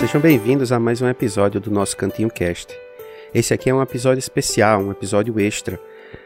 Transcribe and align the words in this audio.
Sejam 0.00 0.18
bem-vindos 0.18 0.72
a 0.72 0.80
mais 0.80 1.02
um 1.02 1.08
episódio 1.08 1.60
do 1.60 1.70
nosso 1.70 1.96
Cantinho 1.96 2.30
Cast. 2.30 2.74
Esse 3.34 3.54
aqui 3.54 3.70
é 3.70 3.74
um 3.74 3.82
episódio 3.82 4.18
especial, 4.18 4.80
um 4.80 4.90
episódio 4.90 5.38
extra, 5.38 5.78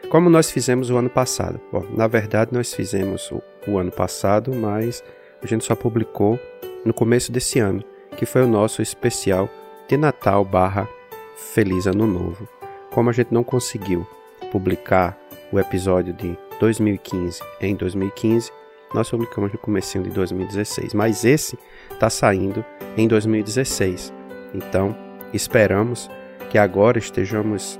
como 0.09 0.31
nós 0.31 0.51
fizemos 0.51 0.91
o 0.91 0.97
ano 0.97 1.11
passado. 1.11 1.61
Bom, 1.71 1.85
na 1.91 2.07
verdade 2.07 2.55
nós 2.55 2.73
fizemos 2.73 3.31
o, 3.31 3.43
o 3.67 3.77
ano 3.77 3.91
passado, 3.91 4.55
mas 4.55 5.03
a 5.45 5.47
gente 5.47 5.65
só 5.65 5.75
publicou 5.75 6.41
no 6.85 6.95
começo 6.95 7.31
desse 7.31 7.59
ano, 7.59 7.85
que 8.17 8.25
foi 8.25 8.43
o 8.43 8.49
nosso 8.49 8.81
especial 8.81 9.49
de 9.87 9.97
Natal 9.97 10.45
barra 10.45 10.89
Feliz 11.37 11.87
Ano 11.87 12.07
Novo. 12.07 12.49
Como 12.91 13.11
a 13.11 13.13
gente 13.13 13.33
não 13.33 13.45
conseguiu 13.45 14.07
publicar 14.51 15.19
o 15.53 15.61
episódio 15.61 16.15
de 16.15 16.37
2015 16.59 17.41
em 17.61 17.77
2015, 17.77 18.51
nós 18.95 19.11
publicamos 19.11 19.53
no 19.53 19.59
começo 19.59 19.99
de 19.99 20.11
2016, 20.11 20.95
mas 20.95 21.25
esse 21.25 21.59
está 21.91 22.09
saindo 22.09 22.65
em 22.97 23.07
2016. 23.07 24.13
Então, 24.55 24.97
esperamos 25.33 26.09
que 26.49 26.57
agora 26.57 26.99
estejamos 26.99 27.79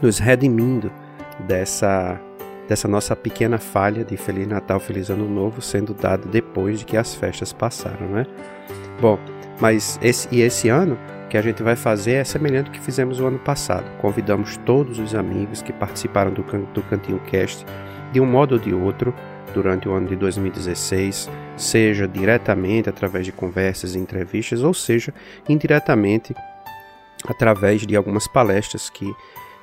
nos 0.00 0.18
redimindo 0.18 0.92
dessa 1.40 2.20
dessa 2.68 2.88
nossa 2.88 3.14
pequena 3.14 3.58
falha 3.58 4.04
de 4.04 4.16
Feliz 4.16 4.46
Natal, 4.46 4.80
Feliz 4.80 5.10
Ano 5.10 5.28
Novo 5.28 5.60
sendo 5.60 5.92
dado 5.94 6.28
depois 6.28 6.80
de 6.80 6.84
que 6.84 6.96
as 6.96 7.14
festas 7.14 7.52
passaram, 7.52 8.08
né? 8.08 8.26
Bom, 9.00 9.18
mas 9.60 9.98
esse 10.02 10.28
e 10.30 10.40
esse 10.40 10.68
ano 10.68 10.98
que 11.28 11.36
a 11.36 11.42
gente 11.42 11.62
vai 11.62 11.76
fazer 11.76 12.12
é 12.12 12.24
semelhante 12.24 12.68
ao 12.68 12.72
que 12.72 12.80
fizemos 12.80 13.20
o 13.20 13.26
ano 13.26 13.38
passado. 13.38 13.84
Convidamos 14.00 14.56
todos 14.58 14.98
os 14.98 15.14
amigos 15.14 15.62
que 15.62 15.72
participaram 15.72 16.32
do, 16.32 16.42
do 16.42 16.82
Cantinho 16.82 17.20
Cast 17.20 17.64
de 18.12 18.20
um 18.20 18.26
modo 18.26 18.52
ou 18.52 18.58
de 18.58 18.72
outro 18.72 19.12
durante 19.52 19.88
o 19.88 19.92
ano 19.92 20.08
de 20.08 20.16
2016, 20.16 21.30
seja 21.56 22.06
diretamente 22.06 22.88
através 22.88 23.24
de 23.24 23.32
conversas 23.32 23.94
e 23.94 23.98
entrevistas, 23.98 24.62
ou 24.62 24.74
seja 24.74 25.12
indiretamente 25.48 26.34
através 27.26 27.86
de 27.86 27.96
algumas 27.96 28.28
palestras 28.28 28.90
que, 28.90 29.12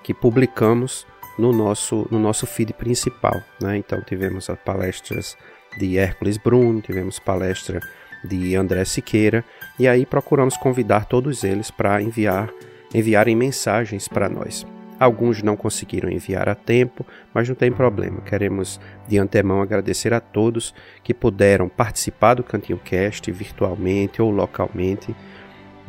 que 0.03 0.13
publicamos 0.13 1.05
no 1.37 1.51
nosso, 1.51 2.07
no 2.11 2.19
nosso 2.19 2.45
feed 2.45 2.73
principal. 2.73 3.41
Né? 3.61 3.77
Então 3.77 4.01
tivemos 4.01 4.49
as 4.49 4.59
palestras 4.59 5.37
de 5.77 5.97
Hércules 5.97 6.37
Bruno, 6.37 6.81
tivemos 6.81 7.19
palestra 7.19 7.79
de 8.23 8.55
André 8.55 8.85
Siqueira, 8.85 9.43
e 9.79 9.87
aí 9.87 10.05
procuramos 10.05 10.57
convidar 10.57 11.05
todos 11.05 11.43
eles 11.43 11.71
para 11.71 12.01
enviar 12.01 12.51
enviarem 12.93 13.35
mensagens 13.35 14.07
para 14.07 14.29
nós. 14.29 14.65
Alguns 14.99 15.41
não 15.41 15.57
conseguiram 15.57 16.11
enviar 16.11 16.47
a 16.47 16.53
tempo, 16.53 17.05
mas 17.33 17.49
não 17.49 17.55
tem 17.55 17.71
problema. 17.71 18.21
Queremos 18.21 18.79
de 19.07 19.17
antemão 19.17 19.61
agradecer 19.61 20.13
a 20.13 20.19
todos 20.19 20.75
que 21.03 21.13
puderam 21.13 21.67
participar 21.67 22.35
do 22.35 22.43
Cantinho 22.43 22.77
Cast 22.77 23.31
virtualmente 23.31 24.21
ou 24.21 24.29
localmente 24.29 25.15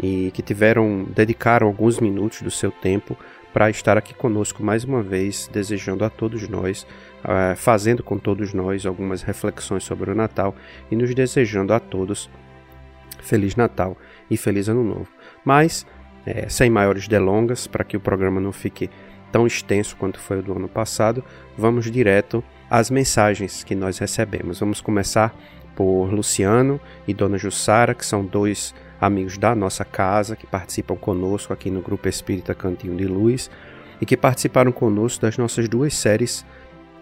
e 0.03 0.31
que 0.33 0.41
tiveram 0.41 1.05
dedicaram 1.05 1.67
alguns 1.67 2.01
minutos 2.01 2.41
do 2.41 2.51
seu 2.51 2.71
tempo 2.71 3.15
para 3.53 3.69
estar 3.71 3.99
aqui 3.99 4.15
conosco 4.15 4.63
mais 4.63 4.85
uma 4.85 5.03
vez, 5.03 5.49
desejando 5.53 6.05
a 6.05 6.11
todos 6.11 6.49
nós, 6.49 6.87
uh, 7.25 7.57
fazendo 7.57 8.03
com 8.03 8.19
todos 8.19 8.55
nós 8.55 8.87
algumas 8.87 9.23
reflexões 9.23 9.85
sobre 9.85 10.11
o 10.11 10.15
Natal 10.15 10.55
e 10.91 10.97
nos 10.97 11.15
desejando 11.15 11.73
a 11.75 11.81
todos 11.81 12.31
Feliz 13.21 13.55
Natal 13.55 13.97
e 14.31 14.37
Feliz 14.37 14.69
Ano 14.69 14.83
Novo. 14.83 15.09
Mas 15.45 15.87
é, 16.25 16.49
sem 16.49 16.71
maiores 16.71 17.09
delongas, 17.09 17.67
para 17.67 17.85
que 17.85 17.97
o 17.97 18.01
programa 18.01 18.41
não 18.41 18.53
fique 18.53 18.89
tão 19.31 19.47
extenso 19.47 19.97
quanto 19.97 20.21
foi 20.21 20.39
o 20.39 20.43
do 20.43 20.53
ano 20.53 20.69
passado, 20.69 21.25
vamos 21.57 21.91
direto 21.91 22.45
às 22.71 22.91
mensagens 22.91 23.65
que 23.65 23.75
nós 23.75 23.99
recebemos. 23.99 24.61
Vamos 24.61 24.81
começar 24.81 25.35
por 25.75 26.13
Luciano 26.13 26.81
e 27.09 27.15
Dona 27.15 27.39
Jussara, 27.39 27.95
que 27.95 28.05
são 28.05 28.25
dois 28.25 28.75
amigos 29.03 29.37
da 29.37 29.53
nossa 29.53 29.85
casa 29.85 30.37
que 30.37 30.47
participam 30.47 30.95
conosco 30.95 31.53
aqui 31.53 31.69
no 31.69 31.83
Grupo 31.83 32.09
Espírita 32.09 32.55
Cantinho 32.55 32.97
de 32.97 33.05
Luz 33.05 33.51
e 34.01 34.07
que 34.07 34.17
participaram 34.17 34.71
conosco 34.71 35.23
das 35.23 35.37
nossas 35.37 35.69
duas 35.69 35.93
séries 35.93 36.47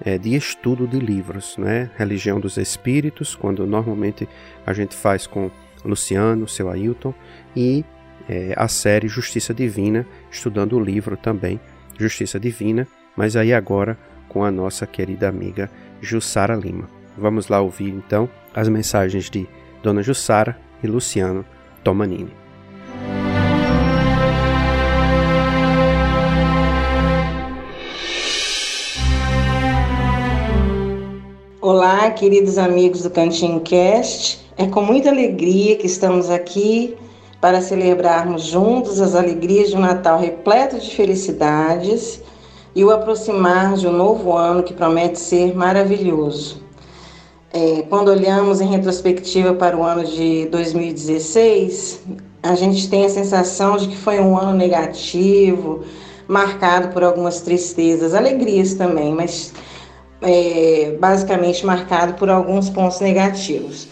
é, 0.02 0.16
de 0.16 0.34
estudo 0.34 0.88
de 0.88 0.98
livros, 0.98 1.58
né? 1.58 1.90
Religião 1.98 2.40
dos 2.40 2.56
Espíritos, 2.56 3.34
quando 3.34 3.66
normalmente 3.66 4.26
a 4.66 4.72
gente 4.72 4.96
faz 4.96 5.26
com 5.26 5.50
Luciano, 5.84 6.48
seu 6.48 6.70
Ailton, 6.70 7.12
e 7.54 7.84
é, 8.26 8.54
a 8.56 8.66
série 8.66 9.06
Justiça 9.06 9.52
Divina, 9.52 10.06
estudando 10.30 10.76
o 10.76 10.80
livro 10.80 11.18
também, 11.18 11.60
Justiça 11.98 12.40
Divina, 12.40 12.88
mas 13.14 13.36
aí 13.36 13.52
agora 13.52 13.98
com 14.26 14.42
a 14.42 14.50
nossa 14.50 14.86
querida 14.86 15.28
amiga 15.28 15.70
Jussara 16.00 16.54
Lima. 16.54 16.88
Vamos 17.18 17.48
lá 17.48 17.60
ouvir 17.60 17.90
então 17.90 18.26
as 18.54 18.70
mensagens 18.70 19.28
de 19.28 19.46
Dona 19.82 20.02
Jussara 20.02 20.58
e 20.82 20.86
Luciano 20.86 21.44
Tomanini. 21.84 22.32
Olá, 31.60 32.10
queridos 32.10 32.58
amigos 32.58 33.02
do 33.02 33.10
Cantinho 33.10 33.60
Cast. 33.60 34.40
É 34.56 34.66
com 34.66 34.82
muita 34.82 35.10
alegria 35.10 35.76
que 35.76 35.86
estamos 35.86 36.28
aqui 36.28 36.96
para 37.40 37.60
celebrarmos 37.60 38.42
juntos 38.42 39.00
as 39.00 39.14
alegrias 39.14 39.70
de 39.70 39.76
um 39.76 39.80
Natal 39.80 40.18
repleto 40.18 40.78
de 40.78 40.94
felicidades 40.94 42.22
e 42.74 42.84
o 42.84 42.90
aproximar 42.90 43.74
de 43.74 43.86
um 43.86 43.92
novo 43.92 44.36
ano 44.36 44.62
que 44.62 44.74
promete 44.74 45.18
ser 45.18 45.54
maravilhoso. 45.54 46.62
É, 47.52 47.82
quando 47.88 48.08
olhamos 48.08 48.60
em 48.60 48.66
retrospectiva 48.66 49.54
para 49.54 49.76
o 49.76 49.82
ano 49.82 50.04
de 50.04 50.46
2016, 50.46 52.00
a 52.42 52.54
gente 52.54 52.88
tem 52.88 53.04
a 53.04 53.08
sensação 53.08 53.76
de 53.76 53.88
que 53.88 53.96
foi 53.96 54.20
um 54.20 54.38
ano 54.38 54.56
negativo, 54.56 55.82
marcado 56.28 56.92
por 56.92 57.02
algumas 57.02 57.40
tristezas, 57.40 58.14
alegrias 58.14 58.74
também, 58.74 59.12
mas 59.12 59.52
é, 60.22 60.96
basicamente 61.00 61.66
marcado 61.66 62.14
por 62.14 62.30
alguns 62.30 62.70
pontos 62.70 63.00
negativos. 63.00 63.88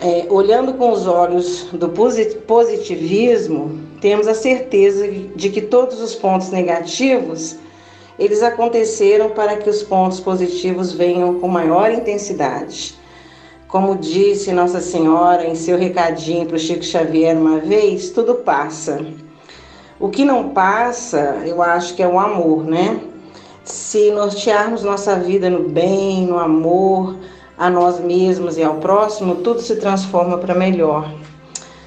É, 0.00 0.26
olhando 0.30 0.72
com 0.74 0.90
os 0.90 1.06
olhos 1.06 1.68
do 1.72 1.90
positivismo, 2.46 3.78
temos 4.00 4.26
a 4.26 4.34
certeza 4.34 5.06
de 5.34 5.50
que 5.50 5.60
todos 5.60 6.00
os 6.00 6.14
pontos 6.14 6.50
negativos 6.50 7.56
eles 8.18 8.42
aconteceram 8.42 9.30
para 9.30 9.56
que 9.56 9.68
os 9.68 9.82
pontos 9.82 10.20
positivos 10.20 10.92
venham 10.92 11.38
com 11.38 11.48
maior 11.48 11.90
intensidade. 11.90 12.94
Como 13.68 13.96
disse 13.96 14.52
Nossa 14.52 14.80
Senhora 14.80 15.46
em 15.46 15.54
seu 15.54 15.76
recadinho 15.76 16.46
para 16.46 16.56
o 16.56 16.58
Chico 16.58 16.84
Xavier 16.84 17.36
uma 17.36 17.58
vez, 17.58 18.10
tudo 18.10 18.36
passa. 18.36 19.04
O 19.98 20.08
que 20.08 20.24
não 20.24 20.50
passa, 20.50 21.42
eu 21.44 21.62
acho 21.62 21.94
que 21.94 22.02
é 22.02 22.08
o 22.08 22.18
amor, 22.18 22.64
né? 22.64 23.00
Se 23.64 24.10
nortearmos 24.12 24.82
nossa 24.82 25.16
vida 25.16 25.50
no 25.50 25.68
bem, 25.68 26.26
no 26.26 26.38
amor, 26.38 27.16
a 27.58 27.68
nós 27.68 27.98
mesmos 27.98 28.56
e 28.56 28.62
ao 28.62 28.76
próximo, 28.76 29.36
tudo 29.36 29.60
se 29.60 29.76
transforma 29.76 30.38
para 30.38 30.54
melhor. 30.54 31.10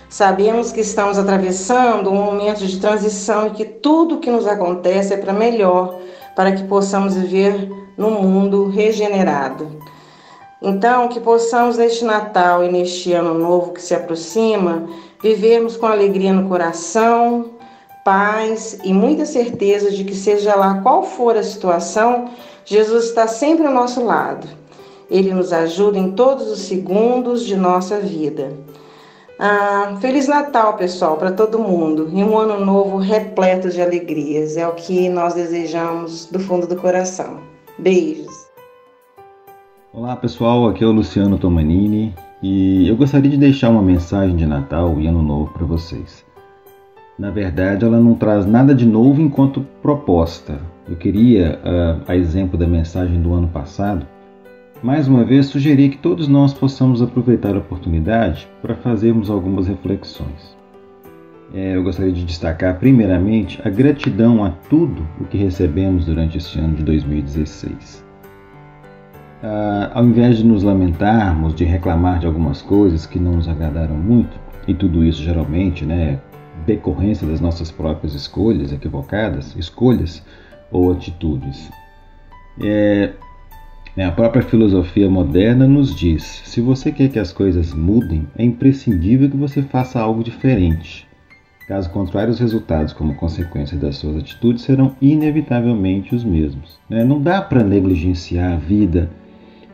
Sabemos 0.10 0.72
que 0.72 0.82
estamos 0.82 1.20
atravessando 1.20 2.10
um 2.10 2.16
momento 2.16 2.66
de 2.66 2.80
transição 2.80 3.48
e 3.48 3.52
que 3.52 3.64
tudo 3.64 4.18
que 4.18 4.32
nos 4.32 4.48
acontece 4.48 5.14
é 5.14 5.18
para 5.18 5.32
melhor, 5.32 6.02
para 6.40 6.54
que 6.54 6.64
possamos 6.64 7.16
viver 7.16 7.70
num 7.98 8.12
mundo 8.12 8.70
regenerado. 8.70 9.68
Então, 10.62 11.10
que 11.10 11.20
possamos 11.20 11.76
neste 11.76 12.06
Natal 12.06 12.64
e 12.64 12.72
neste 12.72 13.12
ano 13.12 13.34
novo 13.34 13.74
que 13.74 13.82
se 13.82 13.94
aproxima, 13.94 14.88
vivermos 15.22 15.76
com 15.76 15.86
alegria 15.86 16.32
no 16.32 16.48
coração, 16.48 17.48
paz 18.06 18.80
e 18.86 18.94
muita 18.94 19.26
certeza 19.26 19.92
de 19.92 20.06
que, 20.06 20.16
seja 20.16 20.56
lá 20.56 20.80
qual 20.82 21.04
for 21.04 21.36
a 21.36 21.44
situação, 21.44 22.30
Jesus 22.64 23.08
está 23.08 23.28
sempre 23.28 23.68
ao 23.68 23.74
nosso 23.74 24.02
lado 24.02 24.48
Ele 25.12 25.34
nos 25.34 25.52
ajuda 25.52 26.00
em 26.00 26.14
todos 26.14 26.48
os 26.50 26.60
segundos 26.60 27.46
de 27.46 27.58
nossa 27.58 28.00
vida. 28.00 28.54
Ah, 29.42 29.96
Feliz 30.02 30.28
Natal, 30.28 30.76
pessoal, 30.76 31.16
para 31.16 31.32
todo 31.32 31.60
mundo 31.60 32.10
e 32.12 32.22
um 32.22 32.38
ano 32.38 32.66
novo 32.66 32.98
repleto 32.98 33.70
de 33.70 33.82
alegrias. 33.82 34.58
É 34.58 34.68
o 34.68 34.74
que 34.74 35.08
nós 35.08 35.34
desejamos 35.34 36.26
do 36.26 36.42
fundo 36.42 36.68
do 36.68 36.76
coração. 36.76 37.40
Beijos. 37.78 38.50
Olá, 39.94 40.18
pessoal. 40.18 40.68
Aqui 40.68 40.84
é 40.84 40.88
o 40.88 40.92
Luciano 40.92 41.38
Tomanini 41.38 42.14
e 42.44 42.90
eu 42.90 42.98
gostaria 42.98 43.32
de 43.32 43.38
deixar 43.38 43.70
uma 43.70 43.82
mensagem 43.82 44.36
de 44.36 44.46
Natal 44.46 45.00
e 45.00 45.08
Ano 45.08 45.24
Novo 45.24 45.54
para 45.54 45.66
vocês. 45.66 46.26
Na 47.18 47.32
verdade, 47.32 47.86
ela 47.86 47.98
não 47.98 48.16
traz 48.16 48.46
nada 48.46 48.76
de 48.76 48.86
novo 48.86 49.22
enquanto 49.22 49.66
proposta. 49.82 50.60
Eu 50.86 50.98
queria, 50.98 51.62
ah, 51.64 52.00
a 52.10 52.16
exemplo 52.18 52.58
da 52.58 52.68
mensagem 52.68 53.22
do 53.22 53.34
ano 53.34 53.48
passado, 53.48 54.06
mais 54.82 55.08
uma 55.08 55.26
vez 55.26 55.48
sugerir 55.48 55.90
que 55.90 55.98
todos 55.98 56.28
nós 56.28 56.54
possamos 56.54 57.02
aproveitar 57.02 57.56
a 57.56 57.60
oportunidade 57.60 58.48
para 58.62 58.76
fazermos 58.76 59.30
algumas 59.30 59.68
reflexões. 59.68 60.58
É, 61.54 61.76
eu 61.76 61.84
gostaria 61.84 62.14
de 62.14 62.24
destacar, 62.24 62.80
primeiramente, 62.80 63.60
a 63.66 63.70
gratidão 63.70 64.44
a 64.46 64.52
tudo 64.70 65.06
o 65.20 65.26
que 65.26 65.38
recebemos 65.38 66.06
durante 66.06 66.38
este 66.38 66.60
ano 66.60 66.76
de 66.76 66.84
2016. 66.84 68.06
Ah, 69.44 69.92
ao 69.96 70.06
invés 70.06 70.38
de 70.38 70.46
nos 70.46 70.64
lamentarmos, 70.64 71.56
de 71.56 71.66
reclamar 71.66 72.20
de 72.20 72.28
algumas 72.28 72.62
coisas 72.62 73.06
que 73.06 73.20
não 73.20 73.34
nos 73.34 73.50
agradaram 73.50 73.96
muito, 73.96 74.38
e 74.68 74.74
tudo 74.74 75.04
isso 75.04 75.24
geralmente 75.24 75.86
né, 75.86 76.20
decorrência 76.66 77.28
das 77.28 77.42
nossas 77.42 77.72
próprias 77.72 78.14
escolhas 78.14 78.72
equivocadas, 78.72 79.56
escolhas 79.58 80.24
ou 80.72 80.92
atitudes. 80.92 81.70
É, 82.62 83.14
a 84.04 84.12
própria 84.12 84.44
filosofia 84.44 85.10
moderna 85.10 85.68
nos 85.68 85.96
diz: 85.96 86.24
se 86.46 86.62
você 86.62 86.92
quer 86.92 87.10
que 87.10 87.20
as 87.20 87.32
coisas 87.32 87.74
mudem, 87.74 88.28
é 88.38 88.44
imprescindível 88.44 89.30
que 89.30 89.38
você 89.38 89.62
faça 89.62 90.00
algo 90.00 90.24
diferente. 90.24 91.08
Caso 91.68 91.90
contrário, 91.92 92.32
os 92.32 92.40
resultados, 92.40 92.94
como 92.94 93.14
consequência 93.14 93.78
das 93.78 93.98
suas 93.98 94.18
atitudes, 94.18 94.64
serão 94.64 94.96
inevitavelmente 95.00 96.16
os 96.16 96.24
mesmos. 96.24 96.80
Né? 96.90 97.04
Não 97.04 97.22
dá 97.22 97.42
para 97.42 97.64
negligenciar 97.64 98.54
a 98.54 98.58
vida 98.58 99.10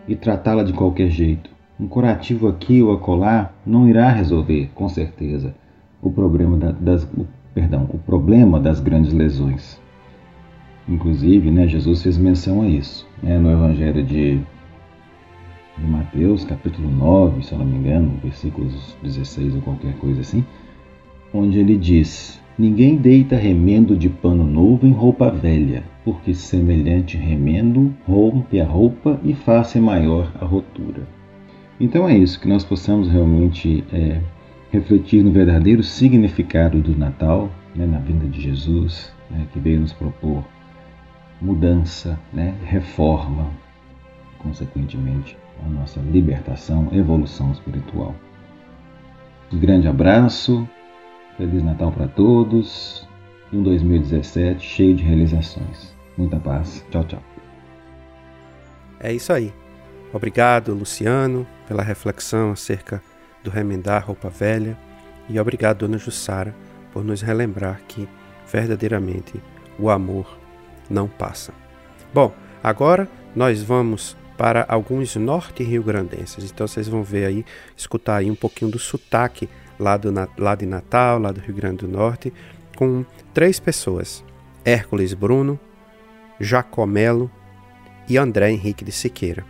e 0.07 0.13
tratá-la 0.13 0.63
de 0.63 0.73
qualquer 0.73 1.09
jeito. 1.09 1.49
Um 1.79 1.87
curativo 1.87 2.47
aqui 2.47 2.81
ou 2.81 2.93
acolá 2.93 3.53
não 3.65 3.87
irá 3.87 4.09
resolver, 4.09 4.69
com 4.75 4.89
certeza, 4.89 5.55
o 6.01 6.11
problema 6.11 6.57
das, 6.79 7.07
perdão, 7.53 7.89
o 7.89 7.97
problema 7.97 8.59
das 8.59 8.79
grandes 8.79 9.13
lesões. 9.13 9.79
Inclusive, 10.87 11.49
né, 11.49 11.67
Jesus 11.67 12.03
fez 12.03 12.17
menção 12.17 12.61
a 12.61 12.67
isso 12.67 13.07
né, 13.21 13.39
no 13.39 13.51
Evangelho 13.51 14.03
de, 14.03 14.37
de 15.77 15.85
Mateus, 15.87 16.45
capítulo 16.45 16.89
9, 16.91 17.43
se 17.43 17.53
eu 17.53 17.57
não 17.57 17.65
me 17.65 17.77
engano, 17.77 18.19
versículos 18.23 18.95
16 19.01 19.55
ou 19.55 19.61
qualquer 19.61 19.95
coisa 19.95 20.21
assim, 20.21 20.45
onde 21.33 21.57
ele 21.57 21.75
diz: 21.75 22.39
Ninguém 22.57 22.97
deita 22.97 23.35
remendo 23.35 23.97
de 23.97 24.09
pano 24.09 24.43
novo 24.43 24.85
em 24.85 24.91
roupa 24.91 25.31
velha, 25.31 25.83
porque 26.03 26.35
semelhante 26.35 27.17
remendo 27.17 27.91
rompe 28.07 28.61
a 28.61 28.65
roupa 28.65 29.19
e 29.23 29.33
faz 29.33 29.75
maior 29.75 30.31
a 30.39 30.45
rotura. 30.45 31.07
Então 31.79 32.07
é 32.07 32.15
isso, 32.15 32.39
que 32.39 32.47
nós 32.47 32.63
possamos 32.63 33.09
realmente 33.09 33.83
é, 33.91 34.21
refletir 34.71 35.23
no 35.23 35.31
verdadeiro 35.31 35.81
significado 35.81 36.79
do 36.79 36.95
Natal, 36.95 37.49
né, 37.75 37.87
na 37.87 37.97
vinda 37.97 38.27
de 38.27 38.39
Jesus, 38.39 39.11
né, 39.31 39.47
que 39.51 39.59
veio 39.59 39.81
nos 39.81 39.91
propor 39.91 40.45
mudança, 41.41 42.19
né, 42.33 42.55
reforma, 42.63 43.51
consequentemente, 44.39 45.37
a 45.65 45.69
nossa 45.69 45.99
libertação, 45.99 46.89
evolução 46.91 47.51
espiritual. 47.51 48.15
Um 49.51 49.59
grande 49.59 49.87
abraço, 49.87 50.67
Feliz 51.37 51.63
Natal 51.63 51.91
para 51.91 52.07
todos 52.07 53.07
e 53.51 53.57
um 53.57 53.63
2017 53.63 54.65
cheio 54.65 54.95
de 54.95 55.03
realizações. 55.03 55.93
Muita 56.17 56.39
paz. 56.39 56.85
Tchau, 56.89 57.03
tchau. 57.03 57.23
É 58.99 59.13
isso 59.13 59.33
aí. 59.33 59.53
Obrigado, 60.13 60.73
Luciano, 60.73 61.45
pela 61.67 61.83
reflexão 61.83 62.51
acerca 62.51 63.01
do 63.43 63.49
remendar 63.49 64.05
roupa 64.05 64.29
velha 64.29 64.77
e 65.29 65.39
obrigado, 65.39 65.79
Dona 65.79 65.97
Jussara, 65.97 66.55
por 66.93 67.03
nos 67.03 67.21
relembrar 67.21 67.81
que 67.87 68.07
verdadeiramente 68.47 69.41
o 69.77 69.89
amor 69.89 70.39
não 70.89 71.07
passa. 71.07 71.53
Bom, 72.13 72.33
agora 72.63 73.09
nós 73.35 73.61
vamos 73.61 74.15
para 74.37 74.65
alguns 74.67 75.15
norte 75.15 75.63
rio-grandenses. 75.63 76.51
Então 76.51 76.67
vocês 76.67 76.87
vão 76.87 77.03
ver 77.03 77.25
aí, 77.25 77.45
escutar 77.75 78.17
aí 78.17 78.29
um 78.29 78.35
pouquinho 78.35 78.71
do 78.71 78.79
sotaque 78.79 79.49
lá, 79.79 79.97
do, 79.97 80.11
lá 80.37 80.55
de 80.55 80.65
Natal, 80.65 81.19
lá 81.19 81.31
do 81.31 81.39
Rio 81.39 81.55
Grande 81.55 81.77
do 81.77 81.87
Norte, 81.87 82.33
com 82.75 83.05
três 83.33 83.59
pessoas: 83.59 84.23
Hércules 84.63 85.13
Bruno, 85.13 85.59
Jacomelo 86.39 87.29
e 88.07 88.17
André 88.17 88.51
Henrique 88.51 88.83
de 88.83 88.91
Siqueira. 88.91 89.45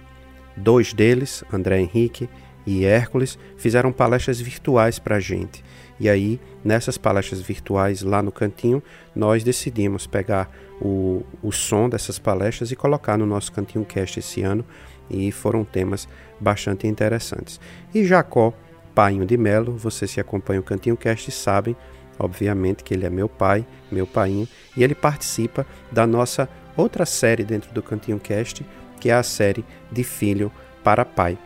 Dois 0.55 0.93
deles, 0.93 1.43
André 1.51 1.79
Henrique 1.79 2.29
e 2.65 2.85
Hércules, 2.85 3.37
fizeram 3.57 3.91
palestras 3.91 4.39
virtuais 4.39 4.99
para 4.99 5.17
a 5.17 5.19
gente. 5.19 5.63
E 5.99 6.09
aí, 6.09 6.39
nessas 6.63 6.97
palestras 6.97 7.41
virtuais 7.41 8.01
lá 8.01 8.21
no 8.21 8.31
cantinho, 8.31 8.83
nós 9.15 9.43
decidimos 9.43 10.05
pegar 10.05 10.51
o, 10.81 11.23
o 11.41 11.51
som 11.51 11.87
dessas 11.87 12.19
palestras 12.19 12.71
e 12.71 12.75
colocar 12.75 13.17
no 13.17 13.25
nosso 13.25 13.51
Cantinho 13.51 13.85
Cast 13.85 14.19
esse 14.19 14.41
ano, 14.41 14.65
e 15.09 15.31
foram 15.31 15.63
temas 15.63 16.07
bastante 16.39 16.87
interessantes. 16.87 17.59
E 17.93 18.03
Jacó 18.03 18.53
Painho 18.93 19.25
de 19.25 19.37
Melo, 19.37 19.77
vocês 19.77 20.13
que 20.13 20.19
acompanham 20.19 20.61
o 20.61 20.65
Cantinho 20.65 20.97
Cast 20.97 21.31
sabem, 21.31 21.75
obviamente, 22.17 22.83
que 22.83 22.93
ele 22.93 23.05
é 23.05 23.09
meu 23.09 23.29
pai, 23.29 23.65
meu 23.91 24.07
painho, 24.07 24.47
e 24.75 24.83
ele 24.83 24.95
participa 24.95 25.65
da 25.91 26.07
nossa 26.07 26.49
outra 26.75 27.05
série 27.05 27.43
dentro 27.43 27.73
do 27.73 27.83
Cantinho 27.83 28.19
Cast, 28.19 28.65
que 28.99 29.09
é 29.09 29.13
a 29.13 29.23
série 29.23 29.63
de 29.91 30.03
filho 30.03 30.51
para 30.83 31.05
pai. 31.05 31.37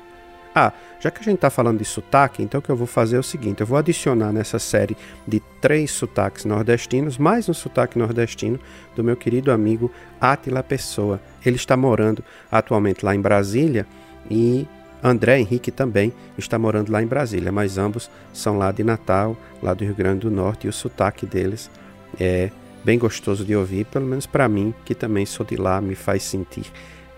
Ah, 0.54 0.74
já 1.00 1.10
que 1.10 1.22
a 1.22 1.24
gente 1.24 1.36
está 1.36 1.50
falando 1.50 1.80
de 1.80 1.86
sotaque, 1.86 2.44
então 2.44 2.60
o 2.60 2.62
que 2.62 2.70
eu 2.70 2.76
vou 2.76 2.88
fazer 2.88 3.16
é 3.16 3.20
o 3.20 3.24
seguinte: 3.24 3.62
eu 3.62 3.68
vou 3.68 3.78
adicionar 3.78 4.32
nessa 4.32 4.60
série 4.60 4.98
de 5.28 5.40
três 5.62 5.92
sotaques 5.92 6.46
nordestinos, 6.46 7.18
mais 7.18 7.48
um 7.48 7.54
sotaque 7.54 7.98
nordestino 7.98 8.60
do 8.96 9.04
meu 9.04 9.16
querido 9.16 9.52
amigo 9.52 9.92
Atila 10.20 10.62
Pessoa. 10.62 11.22
Ele 11.46 11.56
está 11.56 11.78
morando 11.78 12.24
atualmente 12.52 13.06
lá 13.06 13.16
em 13.16 13.22
Brasília 13.22 13.88
e 14.30 14.68
André 15.02 15.40
Henrique 15.40 15.72
também 15.72 16.12
está 16.38 16.60
morando 16.60 16.92
lá 16.92 17.02
em 17.02 17.08
Brasília, 17.08 17.52
mas 17.52 17.78
ambos 17.78 18.12
são 18.34 18.58
lá 18.58 18.72
de 18.72 18.84
Natal, 18.84 19.38
lá 19.64 19.74
do 19.74 19.86
Rio 19.86 19.96
Grande 19.96 20.22
do 20.22 20.32
Norte, 20.32 20.68
e 20.68 20.70
o 20.70 20.74
sotaque 20.74 21.26
deles 21.26 21.72
é 22.20 22.52
bem 22.84 23.00
gostoso 23.00 23.46
de 23.46 23.56
ouvir, 23.56 23.86
pelo 23.86 24.06
menos 24.06 24.26
para 24.26 24.50
mim, 24.50 24.74
que 24.84 24.94
também 24.94 25.26
sou 25.26 25.46
de 25.46 25.56
lá, 25.56 25.80
me 25.80 25.96
faz 25.96 26.24
sentir 26.24 26.66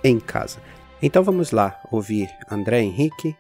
em 0.04 0.20
casa. 0.20 0.60
Então 1.02 1.24
vamos 1.24 1.52
lá 1.52 1.80
ouvir 1.92 2.30
André 2.50 2.82
Henrique, 2.82 3.36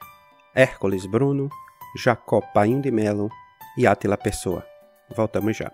Hércules 0.53 1.05
Bruno, 1.05 1.49
Jacó 1.95 2.41
Paim 2.53 2.81
de 2.81 2.91
Melo 2.91 3.29
e 3.77 3.87
Átila 3.87 4.17
Pessoa. 4.17 4.65
Voltamos 5.15 5.55
já. 5.55 5.71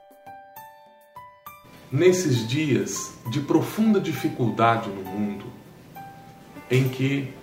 Nesses 1.91 2.47
dias 2.47 3.13
de 3.31 3.39
profunda 3.39 3.99
dificuldade 3.99 4.89
no 4.89 5.01
mundo, 5.03 5.45
em 6.69 6.87
que 6.89 7.33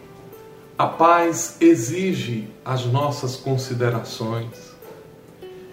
a 0.79 0.87
paz 0.87 1.57
exige 1.61 2.49
as 2.65 2.85
nossas 2.87 3.37
considerações, 3.37 4.75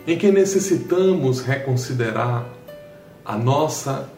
em 0.07 0.17
que 0.17 0.31
necessitamos 0.31 1.41
reconsiderar 1.41 2.47
a 3.23 3.37
nossa 3.37 4.09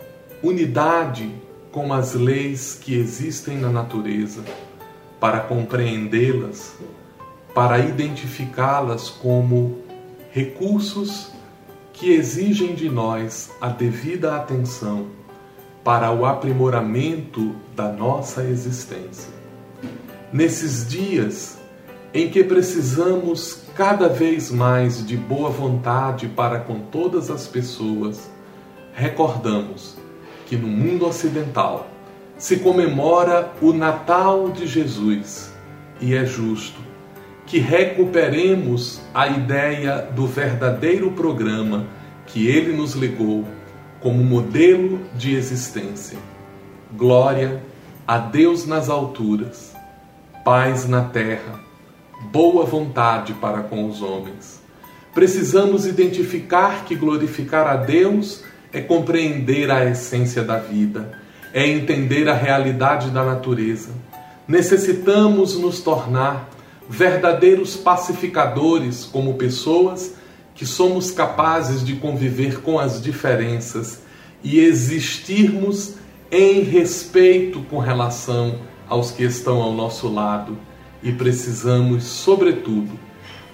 unidade 0.41 1.33
com 1.73 1.91
as 1.91 2.13
leis 2.13 2.75
que 2.75 2.95
existem 2.95 3.57
na 3.57 3.69
natureza, 3.69 4.43
para 5.19 5.39
compreendê-las, 5.41 6.77
para 7.53 7.79
identificá-las 7.79 9.09
como 9.09 9.77
recursos 10.31 11.31
que 11.93 12.11
exigem 12.11 12.73
de 12.73 12.89
nós 12.89 13.51
a 13.61 13.69
devida 13.69 14.35
atenção 14.35 15.07
para 15.83 16.11
o 16.11 16.25
aprimoramento 16.25 17.55
da 17.75 17.91
nossa 17.91 18.43
existência. 18.43 19.31
Nesses 20.31 20.87
dias 20.87 21.59
em 22.13 22.29
que 22.29 22.43
precisamos 22.43 23.63
cada 23.75 24.07
vez 24.07 24.51
mais 24.51 25.05
de 25.05 25.17
boa 25.17 25.49
vontade 25.49 26.27
para 26.27 26.59
com 26.59 26.79
todas 26.79 27.29
as 27.29 27.47
pessoas, 27.47 28.29
recordamos 28.93 29.95
que 30.45 30.55
no 30.55 30.67
mundo 30.67 31.07
ocidental 31.07 31.87
se 32.37 32.57
comemora 32.57 33.51
o 33.61 33.73
Natal 33.73 34.49
de 34.49 34.67
Jesus 34.67 35.53
e 36.01 36.15
é 36.15 36.25
justo 36.25 36.82
que 37.53 37.59
recuperemos 37.59 38.99
a 39.13 39.27
ideia 39.27 40.09
do 40.15 40.25
verdadeiro 40.25 41.11
programa 41.11 41.85
que 42.25 42.47
ele 42.47 42.75
nos 42.75 42.95
legou 42.95 43.45
como 43.99 44.23
modelo 44.23 44.99
de 45.15 45.35
existência. 45.35 46.17
Glória 46.97 47.61
a 48.07 48.17
Deus 48.17 48.65
nas 48.65 48.89
alturas 48.89 49.71
paz 50.43 50.87
na 50.87 51.03
terra, 51.03 51.59
boa 52.31 52.65
vontade 52.65 53.33
para 53.33 53.61
com 53.61 53.87
os 53.87 54.01
homens. 54.01 54.59
Precisamos 55.13 55.85
identificar 55.85 56.85
que 56.85 56.95
glorificar 56.95 57.67
a 57.67 57.75
Deus 57.75 58.43
é 58.73 58.81
compreender 58.81 59.69
a 59.69 59.85
essência 59.85 60.43
da 60.43 60.57
vida, 60.57 61.19
é 61.53 61.67
entender 61.67 62.27
a 62.27 62.33
realidade 62.33 63.11
da 63.11 63.23
natureza. 63.23 63.91
Necessitamos 64.47 65.55
nos 65.55 65.81
tornar 65.81 66.49
verdadeiros 66.89 67.75
pacificadores 67.75 69.05
como 69.05 69.35
pessoas 69.35 70.13
que 70.55 70.65
somos 70.65 71.11
capazes 71.11 71.83
de 71.83 71.95
conviver 71.95 72.61
com 72.61 72.77
as 72.77 73.01
diferenças 73.01 74.01
e 74.43 74.59
existirmos 74.59 75.95
em 76.31 76.61
respeito 76.61 77.61
com 77.69 77.79
relação 77.79 78.59
aos 78.87 79.11
que 79.11 79.23
estão 79.23 79.61
ao 79.61 79.71
nosso 79.71 80.07
lado 80.07 80.57
e 81.01 81.11
precisamos, 81.11 82.03
sobretudo, 82.03 82.99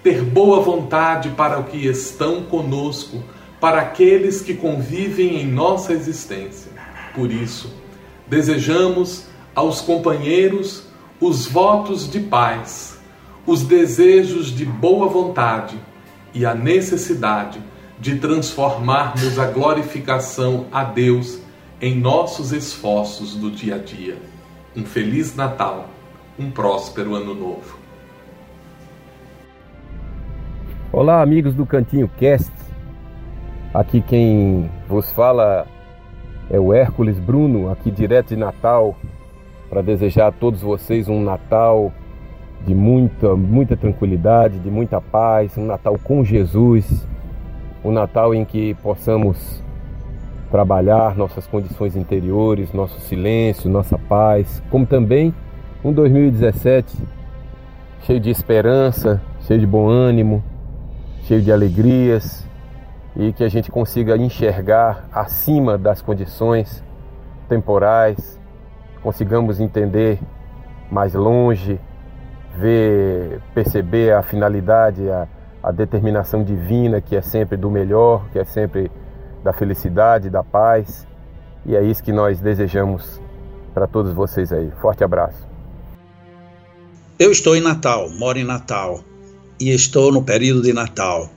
ter 0.03 0.21
boa 0.21 0.62
vontade 0.62 1.29
para 1.29 1.59
o 1.59 1.65
que 1.65 1.88
estão 1.88 2.43
conosco, 2.43 3.24
para 3.59 3.81
aqueles 3.81 4.41
que 4.41 4.53
convivem 4.53 5.41
em 5.41 5.48
nossa 5.48 5.93
existência. 5.93 6.71
Por 7.13 7.31
isso, 7.31 7.74
desejamos 8.27 9.25
aos 9.53 9.81
companheiros 9.81 10.83
os 11.19 11.48
votos 11.48 12.09
de 12.09 12.19
paz, 12.19 12.98
os 13.46 13.63
desejos 13.63 14.48
de 14.48 14.65
boa 14.65 15.08
vontade 15.08 15.77
e 16.34 16.46
a 16.46 16.53
necessidade 16.53 17.60
de 18.00 18.17
transformarmos 18.17 19.38
a 19.39 19.48
glorificação 19.48 20.65
a 20.72 20.84
Deus 20.84 21.41
em 21.81 22.00
nossos 22.00 22.51
esforços 22.51 23.36
do 23.36 23.50
dia 23.51 23.75
a 23.75 23.77
dia. 23.77 24.17
Um 24.75 24.86
feliz 24.86 25.36
Natal, 25.36 25.89
um 26.38 26.51
próspero 26.51 27.15
Ano 27.15 27.34
Novo. 27.34 27.77
Olá, 30.91 31.22
amigos 31.22 31.53
do 31.53 31.65
Cantinho 31.65 32.10
Cast. 32.17 32.51
Aqui 33.74 34.01
quem 34.01 34.69
vos 34.88 35.12
fala 35.12 35.67
é 36.50 36.60
o 36.60 36.74
Hércules 36.74 37.19
Bruno, 37.19 37.69
aqui 37.69 37.91
direto 37.91 38.29
de 38.29 38.36
Natal, 38.36 38.98
para 39.69 39.81
desejar 39.81 40.27
a 40.27 40.31
todos 40.31 40.62
vocês 40.62 41.08
um 41.08 41.22
Natal 41.22 41.93
de 42.65 42.75
muita, 42.75 43.35
muita 43.35 43.75
tranquilidade, 43.75 44.59
de 44.59 44.69
muita 44.69 44.99
paz, 44.99 45.57
um 45.57 45.65
Natal 45.65 45.97
com 46.03 46.23
Jesus, 46.23 47.07
um 47.83 47.91
Natal 47.91 48.33
em 48.33 48.45
que 48.45 48.73
possamos 48.75 49.63
trabalhar 50.51 51.15
nossas 51.15 51.45
condições 51.47 51.95
interiores, 51.95 52.73
nosso 52.73 52.99
silêncio, 53.01 53.69
nossa 53.69 53.97
paz, 53.97 54.61
como 54.69 54.85
também 54.85 55.33
um 55.83 55.93
2017 55.93 56.97
cheio 58.01 58.19
de 58.19 58.29
esperança, 58.29 59.21
cheio 59.41 59.59
de 59.59 59.67
bom 59.67 59.87
ânimo, 59.87 60.43
cheio 61.23 61.41
de 61.41 61.51
alegrias 61.51 62.47
e 63.15 63.31
que 63.33 63.43
a 63.43 63.49
gente 63.49 63.69
consiga 63.71 64.17
enxergar 64.17 65.07
acima 65.11 65.77
das 65.77 66.01
condições 66.01 66.83
temporais, 67.47 68.39
consigamos 69.01 69.59
entender 69.59 70.19
mais 70.91 71.13
longe, 71.13 71.79
ver, 72.59 73.41
perceber 73.53 74.13
a 74.13 74.21
finalidade, 74.21 75.09
a, 75.09 75.27
a 75.63 75.71
determinação 75.71 76.43
divina 76.43 77.01
que 77.01 77.15
é 77.15 77.21
sempre 77.21 77.57
do 77.57 77.69
melhor, 77.69 78.29
que 78.31 78.39
é 78.39 78.45
sempre 78.45 78.91
da 79.43 79.53
felicidade, 79.53 80.29
da 80.29 80.43
paz. 80.43 81.07
E 81.65 81.75
é 81.75 81.83
isso 81.83 82.03
que 82.03 82.11
nós 82.11 82.39
desejamos 82.39 83.21
para 83.73 83.87
todos 83.87 84.13
vocês 84.13 84.51
aí. 84.51 84.71
Forte 84.81 85.03
abraço. 85.03 85.47
Eu 87.17 87.31
estou 87.31 87.55
em 87.55 87.61
Natal, 87.61 88.09
moro 88.11 88.37
em 88.37 88.45
Natal 88.45 89.03
e 89.59 89.71
estou 89.71 90.11
no 90.11 90.23
período 90.23 90.61
de 90.61 90.73
Natal. 90.73 91.29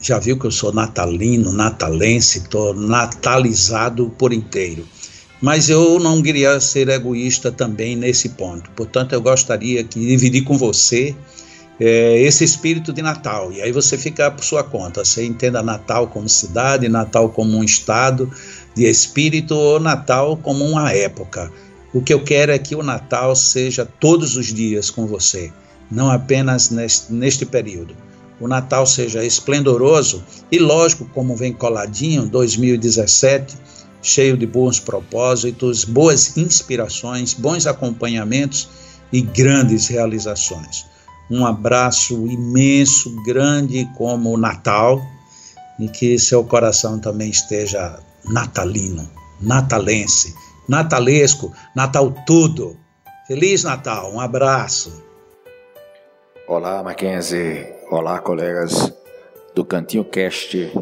Já 0.00 0.18
viu 0.18 0.38
que 0.38 0.46
eu 0.46 0.50
sou 0.50 0.72
natalino, 0.72 1.52
natalense, 1.52 2.38
estou 2.38 2.74
natalizado 2.74 4.10
por 4.18 4.32
inteiro. 4.32 4.84
Mas 5.42 5.68
eu 5.68 5.98
não 5.98 6.22
queria 6.22 6.60
ser 6.60 6.88
egoísta 6.88 7.50
também 7.50 7.96
nesse 7.96 8.28
ponto. 8.28 8.70
Portanto, 8.76 9.12
eu 9.12 9.20
gostaria 9.20 9.82
de 9.82 9.98
dividir 9.98 10.44
com 10.44 10.56
você 10.56 11.16
é, 11.80 12.22
esse 12.22 12.44
espírito 12.44 12.92
de 12.92 13.02
Natal. 13.02 13.50
E 13.52 13.60
aí 13.60 13.72
você 13.72 13.98
fica 13.98 14.30
por 14.30 14.44
sua 14.44 14.62
conta. 14.62 15.04
Você 15.04 15.26
entenda 15.26 15.60
Natal 15.60 16.06
como 16.06 16.28
cidade, 16.28 16.88
Natal 16.88 17.28
como 17.28 17.58
um 17.58 17.64
estado 17.64 18.30
de 18.72 18.84
espírito 18.84 19.56
ou 19.56 19.80
Natal 19.80 20.36
como 20.36 20.64
uma 20.64 20.92
época. 20.92 21.50
O 21.92 22.00
que 22.00 22.14
eu 22.14 22.22
quero 22.22 22.52
é 22.52 22.58
que 22.58 22.76
o 22.76 22.82
Natal 22.82 23.34
seja 23.34 23.84
todos 23.84 24.36
os 24.36 24.46
dias 24.46 24.90
com 24.90 25.08
você, 25.08 25.52
não 25.90 26.08
apenas 26.08 26.70
neste, 26.70 27.12
neste 27.12 27.44
período. 27.44 27.96
O 28.40 28.46
Natal 28.46 28.86
seja 28.86 29.24
esplendoroso 29.24 30.22
e, 30.50 30.58
lógico, 30.58 31.04
como 31.12 31.36
vem 31.36 31.52
coladinho, 31.52 32.26
2017 32.26 33.81
cheio 34.02 34.36
de 34.36 34.46
bons 34.46 34.80
propósitos, 34.80 35.84
boas 35.84 36.36
inspirações, 36.36 37.32
bons 37.32 37.66
acompanhamentos 37.66 38.68
e 39.12 39.22
grandes 39.22 39.86
realizações. 39.86 40.84
Um 41.30 41.46
abraço 41.46 42.26
imenso, 42.26 43.14
grande 43.22 43.88
como 43.96 44.34
o 44.34 44.36
Natal 44.36 45.00
e 45.78 45.88
que 45.88 46.18
seu 46.18 46.44
coração 46.44 46.98
também 46.98 47.30
esteja 47.30 47.98
natalino, 48.24 49.08
natalense, 49.40 50.34
natalesco, 50.68 51.52
Natal 51.74 52.12
tudo. 52.26 52.76
Feliz 53.26 53.64
Natal, 53.64 54.12
um 54.12 54.20
abraço. 54.20 55.02
Olá, 56.46 56.82
Mackenzie. 56.82 57.66
Olá, 57.90 58.18
colegas 58.18 58.92
do 59.54 59.64
Cantinho 59.64 60.04
Cast, 60.04 60.72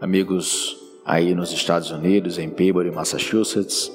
amigos 0.00 0.79
aí 1.04 1.34
nos 1.34 1.52
Estados 1.52 1.90
Unidos, 1.90 2.38
em 2.38 2.48
Peabody, 2.48 2.90
Massachusetts, 2.90 3.90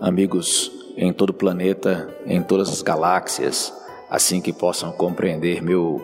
amigos 0.00 0.70
em 0.96 1.12
todo 1.12 1.30
o 1.30 1.34
planeta, 1.34 2.08
em 2.26 2.42
todas 2.42 2.68
as 2.68 2.82
galáxias, 2.82 3.72
assim 4.08 4.40
que 4.40 4.52
possam 4.52 4.92
compreender 4.92 5.62
meu, 5.62 6.00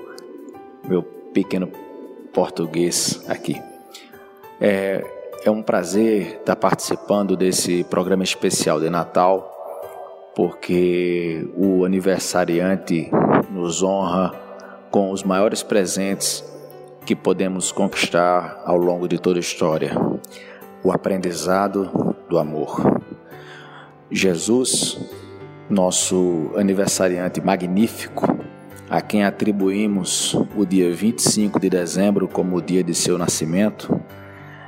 meu 0.84 1.02
pequeno 1.02 1.68
português 2.32 3.22
aqui. 3.26 3.60
É, 4.60 5.04
é 5.44 5.50
um 5.50 5.62
prazer 5.62 6.36
estar 6.36 6.56
participando 6.56 7.36
desse 7.36 7.84
programa 7.84 8.22
especial 8.22 8.78
de 8.78 8.90
Natal, 8.90 9.50
porque 10.34 11.48
o 11.56 11.84
aniversariante 11.84 13.10
nos 13.50 13.82
honra 13.82 14.34
com 14.90 15.10
os 15.10 15.22
maiores 15.22 15.62
presentes 15.62 16.44
que 17.04 17.16
podemos 17.16 17.72
conquistar 17.72 18.62
ao 18.64 18.76
longo 18.76 19.08
de 19.08 19.18
toda 19.18 19.38
a 19.38 19.40
história 19.40 19.92
o 20.82 20.92
aprendizado 20.92 22.16
do 22.28 22.38
amor. 22.38 23.00
Jesus, 24.10 24.98
nosso 25.68 26.50
aniversariante 26.56 27.40
magnífico, 27.40 28.36
a 28.90 29.00
quem 29.00 29.24
atribuímos 29.24 30.34
o 30.56 30.66
dia 30.66 30.92
25 30.92 31.58
de 31.58 31.70
dezembro 31.70 32.28
como 32.28 32.56
o 32.56 32.62
dia 32.62 32.84
de 32.84 32.94
seu 32.94 33.16
nascimento, 33.16 34.00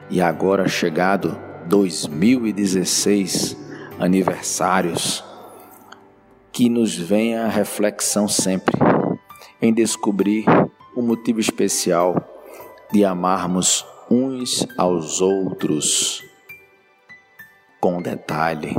e 0.08 0.20
agora 0.20 0.66
chegado 0.68 1.36
2016 1.66 3.56
aniversários, 3.98 5.24
que 6.52 6.68
nos 6.68 6.96
venha 6.96 7.44
a 7.44 7.48
reflexão 7.48 8.28
sempre 8.28 8.74
em 9.60 9.72
descobrir 9.72 10.44
o 10.94 11.02
motivo 11.02 11.40
especial 11.40 12.16
de 12.92 13.04
amarmos 13.04 13.84
uns 14.10 14.66
aos 14.76 15.20
outros. 15.20 16.22
Com 17.80 18.00
detalhe, 18.00 18.74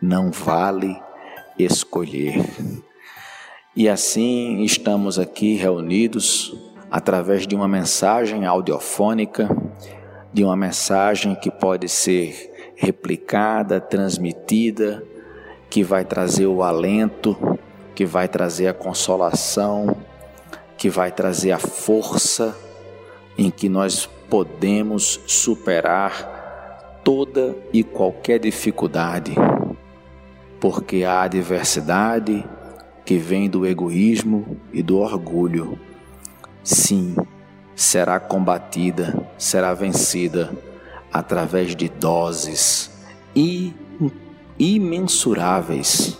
não 0.00 0.30
vale 0.30 1.00
escolher. 1.58 2.44
E 3.74 3.88
assim 3.88 4.62
estamos 4.62 5.18
aqui 5.18 5.54
reunidos 5.54 6.54
através 6.90 7.46
de 7.46 7.54
uma 7.54 7.66
mensagem 7.66 8.44
audiofônica, 8.44 9.48
de 10.32 10.44
uma 10.44 10.56
mensagem 10.56 11.34
que 11.34 11.50
pode 11.50 11.88
ser 11.88 12.72
replicada, 12.76 13.80
transmitida, 13.80 15.02
que 15.70 15.82
vai 15.82 16.04
trazer 16.04 16.46
o 16.46 16.62
alento, 16.62 17.36
que 17.94 18.04
vai 18.04 18.28
trazer 18.28 18.66
a 18.68 18.74
consolação, 18.74 19.96
que 20.82 20.90
vai 20.90 21.12
trazer 21.12 21.52
a 21.52 21.60
força 21.60 22.58
em 23.38 23.52
que 23.52 23.68
nós 23.68 24.04
podemos 24.28 25.20
superar 25.28 26.98
toda 27.04 27.56
e 27.72 27.84
qualquer 27.84 28.40
dificuldade, 28.40 29.32
porque 30.58 31.04
a 31.04 31.22
adversidade 31.22 32.44
que 33.04 33.16
vem 33.16 33.48
do 33.48 33.64
egoísmo 33.64 34.56
e 34.72 34.82
do 34.82 34.98
orgulho, 34.98 35.78
sim, 36.64 37.14
será 37.76 38.18
combatida, 38.18 39.24
será 39.38 39.72
vencida 39.74 40.52
através 41.12 41.76
de 41.76 41.88
doses 41.88 42.90
imensuráveis 44.58 46.18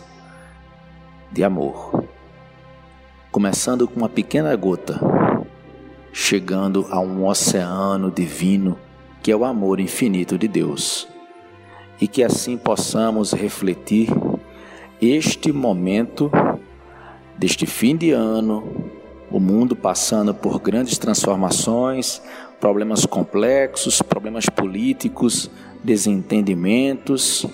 de 1.32 1.42
amor, 1.42 2.01
começando 3.32 3.88
com 3.88 3.96
uma 3.96 4.10
pequena 4.10 4.54
gota, 4.54 5.00
chegando 6.12 6.86
a 6.90 7.00
um 7.00 7.26
oceano 7.26 8.10
divino 8.10 8.78
que 9.22 9.32
é 9.32 9.36
o 9.36 9.42
amor 9.42 9.80
infinito 9.80 10.36
de 10.36 10.46
Deus. 10.46 11.08
E 11.98 12.06
que 12.06 12.22
assim 12.22 12.58
possamos 12.58 13.32
refletir 13.32 14.10
este 15.00 15.50
momento 15.50 16.30
deste 17.38 17.64
fim 17.64 17.96
de 17.96 18.10
ano, 18.10 18.90
o 19.30 19.40
mundo 19.40 19.74
passando 19.74 20.34
por 20.34 20.60
grandes 20.60 20.98
transformações, 20.98 22.20
problemas 22.60 23.06
complexos, 23.06 24.02
problemas 24.02 24.44
políticos, 24.44 25.50
desentendimentos, 25.82 27.46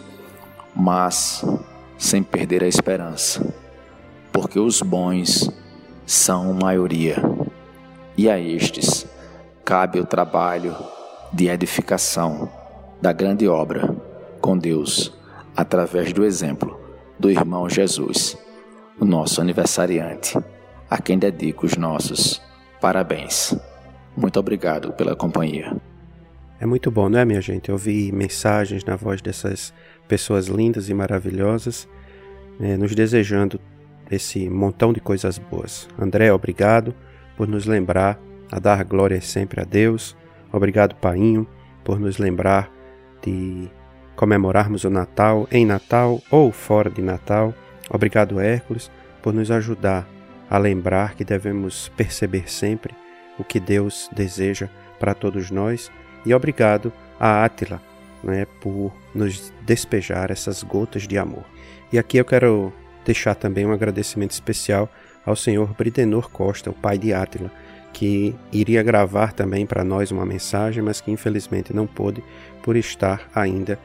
mas 0.75 1.45
sem 1.97 2.21
perder 2.21 2.65
a 2.65 2.69
esperança, 2.69 3.47
porque 4.33 4.59
os 4.59 4.83
bons 4.83 5.49
são 6.09 6.55
maioria, 6.55 7.17
e 8.17 8.31
a 8.31 8.41
estes 8.41 9.07
cabe 9.63 10.01
o 10.01 10.07
trabalho 10.07 10.75
de 11.35 11.49
edificação 11.49 12.51
da 12.99 13.13
grande 13.13 13.47
obra 13.47 13.95
com 14.41 14.57
Deus, 14.57 15.15
através 15.55 16.11
do 16.15 16.25
exemplo 16.25 16.81
do 17.19 17.31
irmão 17.31 17.69
Jesus, 17.69 18.39
o 18.99 19.05
nosso 19.05 19.43
aniversariante, 19.43 20.39
a 20.89 20.97
quem 20.97 21.19
dedico 21.19 21.67
os 21.67 21.77
nossos 21.77 22.41
parabéns. 22.81 23.55
Muito 24.17 24.41
obrigado 24.41 24.95
pela 24.95 25.15
companhia. 25.15 25.77
É 26.59 26.65
muito 26.65 26.91
bom, 26.91 27.11
não 27.11 27.19
é, 27.19 27.27
minha 27.27 27.43
gente? 27.43 27.71
Ouvir 27.71 28.13
mensagens 28.15 28.83
na 28.83 28.97
voz 28.97 29.21
dessas 29.21 29.75
pessoas 30.09 30.47
lindas 30.47 30.89
e 30.89 30.95
maravilhosas, 30.95 31.87
né, 32.59 32.79
nos 32.79 32.95
desejando 32.95 33.61
esse 34.11 34.49
montão 34.49 34.93
de 34.93 35.01
coisas 35.01 35.39
boas. 35.39 35.89
André, 35.99 36.33
obrigado 36.33 36.95
por 37.37 37.47
nos 37.47 37.67
lembrar 37.67 38.19
a 38.51 38.59
dar 38.59 38.83
glória 38.85 39.21
sempre 39.21 39.61
a 39.61 39.65
Deus. 39.65 40.17
Obrigado, 40.53 40.95
Painho, 40.97 41.47
por 41.85 42.01
nos 42.01 42.19
lembrar 42.19 42.71
de 43.23 43.71
comemorarmos 44.17 44.85
o 44.85 44.91
Natal 44.91 45.47
em 45.51 45.65
Natal 45.65 46.21
ou 46.31 46.51
fora 46.51 46.91
de 46.91 47.03
Natal. 47.03 47.55
Obrigado, 47.91 48.41
Hércules, 48.41 48.91
por 49.23 49.33
nos 49.33 49.51
ajudar 49.51 50.09
a 50.51 50.59
lembrar 50.59 51.15
que 51.15 51.25
devemos 51.25 51.89
perceber 51.97 52.51
sempre 52.51 52.95
o 53.39 53.45
que 53.45 53.61
Deus 53.61 54.09
deseja 54.13 54.69
para 54.99 55.15
todos 55.15 55.51
nós 55.51 55.91
e 56.25 56.35
obrigado 56.35 56.93
a 57.21 57.45
Átila 57.45 57.81
né, 58.23 58.47
por 58.61 58.93
nos 59.15 59.53
despejar 59.65 60.31
essas 60.31 60.63
gotas 60.63 61.07
de 61.07 61.19
amor. 61.19 61.45
E 61.93 61.99
aqui 61.99 62.19
eu 62.19 62.25
quero 62.25 62.73
deixar 63.09 63.35
também 63.35 63.65
um 63.65 63.73
agradecimento 63.73 64.33
especial 64.33 64.87
ao 65.25 65.35
senhor 65.35 65.73
Bridenor 65.73 66.31
Costa, 66.31 66.69
o 66.69 66.75
pai 66.75 66.99
de 66.99 67.15
Átila, 67.15 67.51
que 67.91 68.37
iria 68.53 68.83
gravar 68.83 69.33
também 69.33 69.65
para 69.65 69.83
nós 69.83 70.11
uma 70.11 70.27
mensagem, 70.27 70.83
mas 70.83 71.01
que 71.01 71.11
infelizmente 71.11 71.75
não 71.75 71.87
pôde 71.87 72.23
por 72.63 72.77
estar 72.77 73.27
ainda 73.35 73.79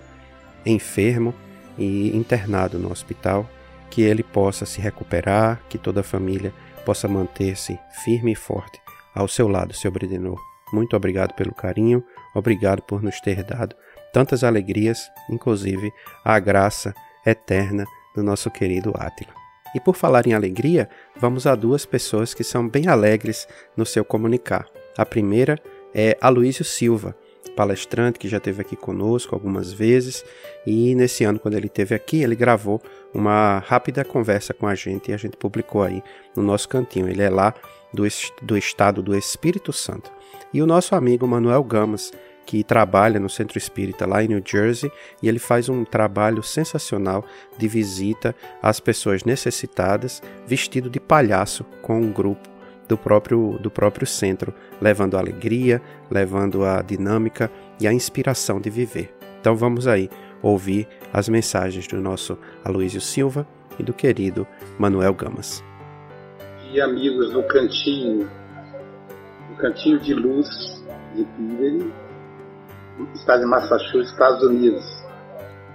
enfermo 0.65 1.33
e 1.77 2.15
internado 2.15 2.77
no 2.77 2.91
hospital. 2.91 3.49
Que 3.89 4.01
ele 4.01 4.23
possa 4.23 4.65
se 4.65 4.81
recuperar, 4.81 5.61
que 5.69 5.77
toda 5.77 6.01
a 6.01 6.03
família 6.03 6.51
possa 6.83 7.07
manter-se 7.07 7.79
firme 8.03 8.33
e 8.33 8.35
forte 8.35 8.81
ao 9.15 9.27
seu 9.27 9.47
lado, 9.47 9.73
seu 9.73 9.91
Bridenor. 9.91 10.39
Muito 10.73 10.97
obrigado 10.97 11.33
pelo 11.35 11.53
carinho, 11.53 12.03
Obrigado 12.33 12.81
por 12.81 13.01
nos 13.03 13.21
ter 13.21 13.43
dado 13.43 13.75
tantas 14.11 14.43
alegrias, 14.43 15.09
inclusive 15.29 15.91
a 16.25 16.39
graça 16.39 16.93
eterna 17.25 17.85
do 18.15 18.23
nosso 18.23 18.49
querido 18.51 18.93
Átila. 18.95 19.33
E 19.75 19.79
por 19.79 19.95
falar 19.95 20.27
em 20.27 20.33
alegria, 20.33 20.87
vamos 21.15 21.47
a 21.47 21.55
duas 21.55 21.85
pessoas 21.85 22.33
que 22.33 22.43
são 22.43 22.67
bem 22.67 22.87
alegres 22.87 23.47
no 23.75 23.85
seu 23.85 24.05
comunicar. 24.05 24.67
A 24.97 25.05
primeira 25.05 25.57
é 25.93 26.15
Aloísio 26.21 26.63
Silva, 26.63 27.15
palestrante 27.55 28.19
que 28.19 28.27
já 28.27 28.37
esteve 28.37 28.61
aqui 28.61 28.75
conosco 28.75 29.35
algumas 29.35 29.71
vezes 29.71 30.23
e 30.65 30.95
nesse 30.95 31.23
ano 31.23 31.39
quando 31.39 31.55
ele 31.55 31.67
esteve 31.67 31.93
aqui 31.93 32.23
ele 32.23 32.35
gravou 32.35 32.81
uma 33.13 33.59
rápida 33.59 34.03
conversa 34.03 34.53
com 34.53 34.65
a 34.65 34.73
gente 34.73 35.11
e 35.11 35.13
a 35.13 35.17
gente 35.17 35.37
publicou 35.37 35.83
aí 35.83 36.01
no 36.35 36.41
nosso 36.41 36.67
cantinho. 36.67 37.07
Ele 37.07 37.21
é 37.21 37.29
lá 37.29 37.53
do, 37.93 38.03
do 38.41 38.57
estado 38.57 39.01
do 39.01 39.15
Espírito 39.15 39.71
Santo. 39.71 40.11
E 40.53 40.61
o 40.61 40.65
nosso 40.65 40.95
amigo 40.95 41.27
Manuel 41.27 41.63
Gamas, 41.63 42.11
que 42.45 42.63
trabalha 42.63 43.19
no 43.19 43.29
Centro 43.29 43.57
Espírita 43.57 44.05
lá 44.05 44.23
em 44.23 44.27
New 44.27 44.41
Jersey, 44.45 44.91
e 45.21 45.27
ele 45.27 45.39
faz 45.39 45.69
um 45.69 45.83
trabalho 45.83 46.43
sensacional 46.43 47.25
de 47.57 47.67
visita 47.67 48.35
às 48.61 48.79
pessoas 48.79 49.23
necessitadas, 49.23 50.21
vestido 50.45 50.89
de 50.89 50.99
palhaço 50.99 51.63
com 51.81 51.99
um 51.99 52.11
grupo 52.11 52.53
do 52.87 52.97
próprio, 52.97 53.57
do 53.59 53.71
próprio 53.71 54.05
centro, 54.05 54.53
levando 54.81 55.15
a 55.15 55.19
alegria, 55.19 55.81
levando 56.11 56.63
a 56.63 56.81
dinâmica 56.81 57.49
e 57.79 57.87
a 57.87 57.93
inspiração 57.93 58.59
de 58.59 58.69
viver. 58.69 59.13
Então 59.39 59.55
vamos 59.55 59.87
aí 59.87 60.09
ouvir 60.41 60.87
as 61.11 61.29
mensagens 61.29 61.87
do 61.87 61.99
nosso 61.99 62.37
Aloísio 62.63 63.01
Silva 63.01 63.47
e 63.79 63.83
do 63.83 63.93
querido 63.93 64.45
Manuel 64.77 65.13
Gamas. 65.13 65.63
E 66.71 66.81
amigos 66.81 67.31
do 67.31 67.43
Cantinho, 67.43 68.29
do 69.49 69.55
Cantinho 69.57 69.99
de 69.99 70.13
Luz 70.13 70.47
de 71.15 71.23
Peabody, 71.23 71.93
estado 73.13 73.41
de 73.41 73.45
Massachusetts, 73.47 74.11
Estados 74.11 74.43
Unidos. 74.43 75.03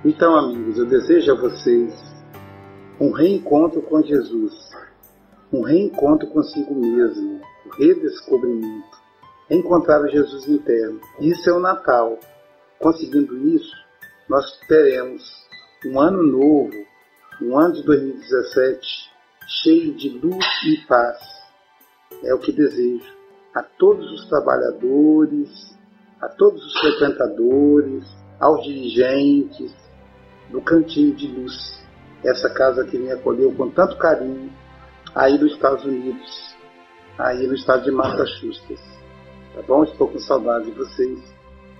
Então, 0.04 0.36
amigos, 0.36 0.78
eu 0.78 0.86
desejo 0.86 1.32
a 1.32 1.34
vocês 1.34 1.92
um 3.00 3.10
reencontro 3.10 3.82
com 3.82 4.02
Jesus, 4.02 4.70
um 5.52 5.62
reencontro 5.62 6.28
consigo 6.28 6.74
mesmo, 6.74 7.40
um 7.66 7.70
redescobrimento, 7.76 8.98
encontrar 9.50 10.00
o 10.02 10.08
Jesus 10.08 10.48
interno. 10.48 11.00
Isso 11.20 11.48
é 11.50 11.52
o 11.52 11.60
Natal. 11.60 12.18
Conseguindo 12.78 13.36
isso, 13.48 13.74
nós 14.28 14.58
teremos 14.68 15.24
um 15.86 15.98
ano 15.98 16.22
novo, 16.22 16.72
um 17.42 17.58
ano 17.58 17.74
de 17.74 17.82
2017, 17.82 19.10
cheio 19.62 19.94
de 19.94 20.10
luz 20.10 20.44
e 20.66 20.86
paz. 20.86 21.18
É 22.22 22.34
o 22.34 22.38
que 22.38 22.52
desejo 22.52 23.16
a 23.54 23.62
todos 23.62 24.12
os 24.12 24.28
trabalhadores, 24.28 25.77
a 26.20 26.28
todos 26.28 26.64
os 26.64 26.80
frequentadores, 26.80 28.04
aos 28.40 28.64
dirigentes 28.64 29.72
do 30.50 30.60
Cantinho 30.60 31.14
de 31.14 31.28
Luz, 31.28 31.84
essa 32.24 32.50
casa 32.50 32.84
que 32.84 32.98
me 32.98 33.10
acolheu 33.12 33.52
com 33.52 33.70
tanto 33.70 33.96
carinho 33.98 34.52
aí 35.14 35.38
nos 35.38 35.52
Estados 35.52 35.84
Unidos, 35.84 36.56
aí 37.18 37.46
no 37.46 37.54
estado 37.54 37.84
de 37.84 37.90
Massachusetts. 37.92 38.98
Tá 39.54 39.62
bom? 39.62 39.84
Estou 39.84 40.08
com 40.08 40.18
saudade 40.18 40.66
de 40.66 40.72
vocês. 40.72 41.18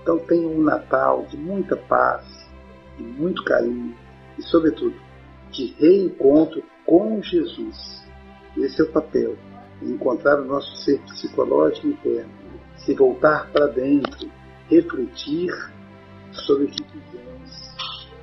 Então 0.01 0.17
tenham 0.19 0.51
um 0.51 0.61
Natal 0.61 1.25
de 1.29 1.37
muita 1.37 1.75
paz, 1.75 2.25
de 2.97 3.03
muito 3.03 3.43
carinho 3.43 3.95
e, 4.37 4.43
sobretudo, 4.43 4.95
de 5.51 5.73
reencontro 5.77 6.63
com 6.85 7.21
Jesus. 7.21 8.07
Esse 8.57 8.81
é 8.81 8.85
o 8.85 8.91
papel, 8.91 9.35
encontrar 9.81 10.39
o 10.39 10.45
nosso 10.45 10.75
ser 10.77 10.99
psicológico 11.01 11.87
interno 11.87 12.38
se 12.79 12.93
voltar 12.93 13.47
para 13.51 13.67
dentro, 13.67 14.29
refletir 14.69 15.51
sobre 16.31 16.65
o 16.65 16.67
que 16.67 16.83
fizemos 16.83 17.75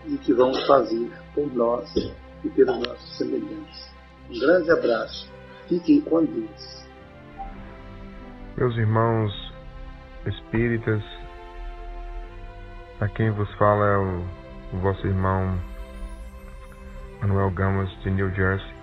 e 0.07 0.15
o 0.15 0.19
que 0.19 0.33
vamos 0.33 0.67
fazer 0.67 1.11
por 1.35 1.53
nós 1.55 1.95
e 2.45 2.49
pelos 2.51 2.79
nossos 2.79 3.19
semelhantes. 3.19 3.91
Um 4.31 4.39
grande 4.39 4.71
abraço. 4.71 5.33
Fiquem 5.69 6.01
com 6.01 6.25
Deus. 6.25 6.87
Meus 8.57 8.77
irmãos 8.77 9.33
espíritas, 10.27 11.03
a 13.01 13.09
quem 13.09 13.31
vos 13.31 13.53
fala 13.55 13.87
é 13.87 13.97
o, 13.99 14.25
o 14.73 14.81
vosso 14.81 15.07
irmão 15.07 15.61
Manuel 17.21 17.51
Gamas 17.51 17.91
de 18.03 18.11
New 18.11 18.33
Jersey. 18.35 18.75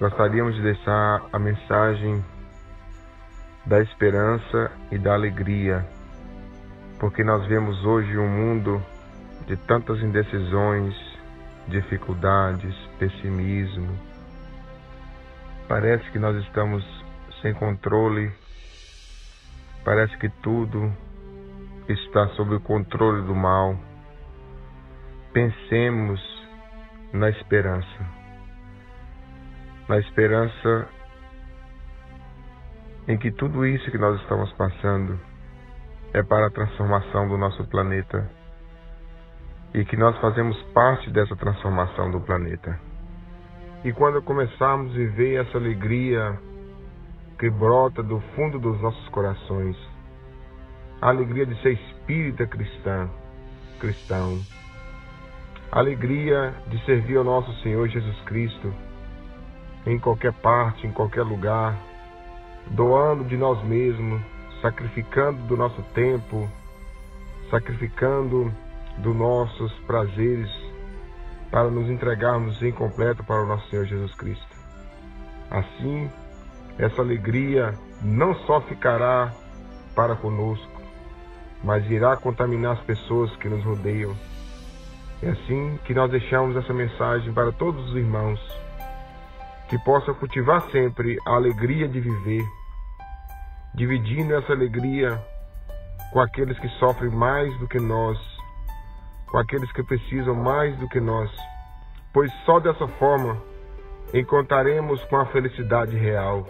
Gostaríamos 0.00 0.54
de 0.54 0.62
deixar 0.62 1.26
a 1.32 1.38
mensagem 1.38 2.24
da 3.66 3.80
esperança 3.80 4.70
e 4.90 4.98
da 4.98 5.14
alegria, 5.14 5.86
porque 6.98 7.22
nós 7.22 7.46
vemos 7.46 7.84
hoje 7.84 8.16
um 8.16 8.28
mundo 8.28 8.82
de 9.46 9.56
tantas 9.56 10.00
indecisões, 10.00 10.94
dificuldades, 11.68 12.74
pessimismo. 12.98 13.96
Parece 15.68 16.10
que 16.10 16.18
nós 16.18 16.36
estamos 16.44 16.84
sem 17.42 17.54
controle, 17.54 18.32
parece 19.84 20.16
que 20.18 20.28
tudo 20.28 20.92
está 21.88 22.28
sob 22.28 22.54
o 22.54 22.60
controle 22.60 23.22
do 23.22 23.34
mal. 23.34 23.76
Pensemos 25.32 26.20
na 27.12 27.28
esperança. 27.30 28.06
Na 29.88 29.98
esperança 29.98 30.88
em 33.10 33.18
que 33.18 33.32
tudo 33.32 33.66
isso 33.66 33.90
que 33.90 33.98
nós 33.98 34.20
estamos 34.20 34.52
passando 34.52 35.18
é 36.12 36.22
para 36.22 36.46
a 36.46 36.50
transformação 36.50 37.26
do 37.26 37.36
nosso 37.36 37.64
planeta 37.64 38.30
e 39.74 39.84
que 39.84 39.96
nós 39.96 40.16
fazemos 40.18 40.56
parte 40.72 41.10
dessa 41.10 41.34
transformação 41.34 42.08
do 42.12 42.20
planeta. 42.20 42.78
E 43.82 43.92
quando 43.92 44.22
começarmos 44.22 44.92
a 44.92 44.94
viver 44.94 45.44
essa 45.44 45.58
alegria 45.58 46.38
que 47.36 47.50
brota 47.50 48.00
do 48.00 48.20
fundo 48.36 48.60
dos 48.60 48.80
nossos 48.80 49.08
corações, 49.08 49.76
a 51.02 51.08
alegria 51.08 51.46
de 51.46 51.60
ser 51.62 51.72
espírita 51.72 52.46
cristã, 52.46 53.10
cristão, 53.80 54.38
a 55.72 55.80
alegria 55.80 56.54
de 56.68 56.78
servir 56.84 57.16
ao 57.16 57.24
nosso 57.24 57.52
Senhor 57.60 57.88
Jesus 57.88 58.20
Cristo 58.20 58.72
em 59.84 59.98
qualquer 59.98 60.32
parte, 60.34 60.86
em 60.86 60.92
qualquer 60.92 61.22
lugar, 61.22 61.89
doando 62.68 63.24
de 63.24 63.36
nós 63.36 63.62
mesmos, 63.64 64.20
sacrificando 64.60 65.42
do 65.46 65.56
nosso 65.56 65.82
tempo, 65.94 66.48
sacrificando 67.50 68.52
dos 68.98 69.16
nossos 69.16 69.72
prazeres 69.80 70.50
para 71.50 71.70
nos 71.70 71.88
entregarmos 71.88 72.62
em 72.62 72.72
completo 72.72 73.24
para 73.24 73.42
o 73.42 73.46
nosso 73.46 73.68
Senhor 73.70 73.86
Jesus 73.86 74.14
Cristo. 74.14 74.46
Assim, 75.50 76.08
essa 76.78 77.02
alegria 77.02 77.74
não 78.02 78.34
só 78.46 78.60
ficará 78.60 79.32
para 79.94 80.14
conosco, 80.14 80.80
mas 81.62 81.88
irá 81.90 82.16
contaminar 82.16 82.72
as 82.72 82.80
pessoas 82.84 83.34
que 83.36 83.48
nos 83.48 83.64
rodeiam. 83.64 84.14
É 85.22 85.30
assim 85.30 85.78
que 85.84 85.92
nós 85.92 86.10
deixamos 86.10 86.56
essa 86.56 86.72
mensagem 86.72 87.32
para 87.32 87.52
todos 87.52 87.90
os 87.90 87.96
irmãos, 87.96 88.40
que 89.70 89.78
possam 89.78 90.12
cultivar 90.14 90.68
sempre 90.72 91.16
a 91.24 91.30
alegria 91.30 91.86
de 91.86 92.00
viver, 92.00 92.44
dividindo 93.72 94.34
essa 94.34 94.52
alegria 94.52 95.24
com 96.12 96.20
aqueles 96.20 96.58
que 96.58 96.68
sofrem 96.70 97.08
mais 97.08 97.56
do 97.60 97.68
que 97.68 97.78
nós, 97.78 98.18
com 99.30 99.38
aqueles 99.38 99.70
que 99.70 99.84
precisam 99.84 100.34
mais 100.34 100.76
do 100.78 100.88
que 100.88 100.98
nós, 100.98 101.30
pois 102.12 102.32
só 102.44 102.58
dessa 102.58 102.88
forma 102.98 103.40
encontraremos 104.12 105.04
com 105.04 105.18
a 105.18 105.26
felicidade 105.26 105.96
real. 105.96 106.48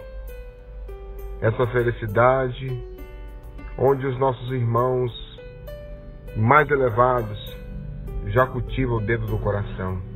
Essa 1.39 1.67
felicidade 1.67 2.83
onde 3.77 4.07
os 4.07 4.17
nossos 4.17 4.51
irmãos 4.51 5.11
mais 6.35 6.67
elevados 6.71 7.55
já 8.25 8.47
cultivam 8.47 8.97
o 8.97 9.01
dedo 9.01 9.27
do 9.27 9.37
coração. 9.37 10.10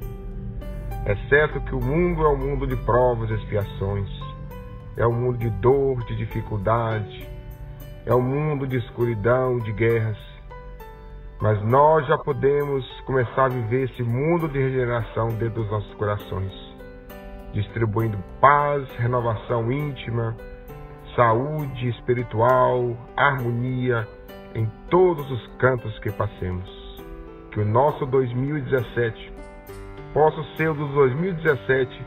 É 1.06 1.16
certo 1.30 1.62
que 1.62 1.76
o 1.76 1.80
mundo 1.80 2.26
é 2.26 2.30
um 2.30 2.38
mundo 2.38 2.66
de 2.66 2.76
provas 2.78 3.30
e 3.30 3.36
expiações, 3.36 4.10
é 4.98 5.06
um 5.06 5.14
mundo 5.14 5.38
de 5.38 5.52
dor, 5.52 6.04
de 6.06 6.16
dificuldade, 6.16 7.30
é 8.08 8.16
um 8.16 8.24
mundo 8.24 8.66
de 8.66 8.78
escuridão, 8.78 9.60
de 9.60 9.72
guerras. 9.74 10.18
Mas 11.40 11.62
nós 11.62 12.08
já 12.08 12.18
podemos 12.18 12.84
começar 13.02 13.46
a 13.46 13.50
viver 13.50 13.84
esse 13.92 14.02
mundo 14.02 14.48
de 14.48 14.58
regeneração 14.58 15.28
dentro 15.28 15.62
dos 15.62 15.70
nossos 15.70 15.94
corações, 15.94 16.52
distribuindo 17.54 18.18
paz, 18.42 18.90
renovação 18.98 19.72
íntima, 19.72 20.36
saúde 21.16 21.88
espiritual, 21.88 22.98
harmonia 23.16 24.08
em 24.56 24.66
todos 24.90 25.30
os 25.30 25.48
cantos 25.58 26.00
que 26.00 26.12
passemos. 26.12 26.68
Que 27.52 27.60
o 27.60 27.66
nosso 27.66 28.08
2017 28.08 29.35
possa 30.16 30.42
ser 30.56 30.70
o 30.70 30.74
dos 30.74 30.94
2017 30.94 32.02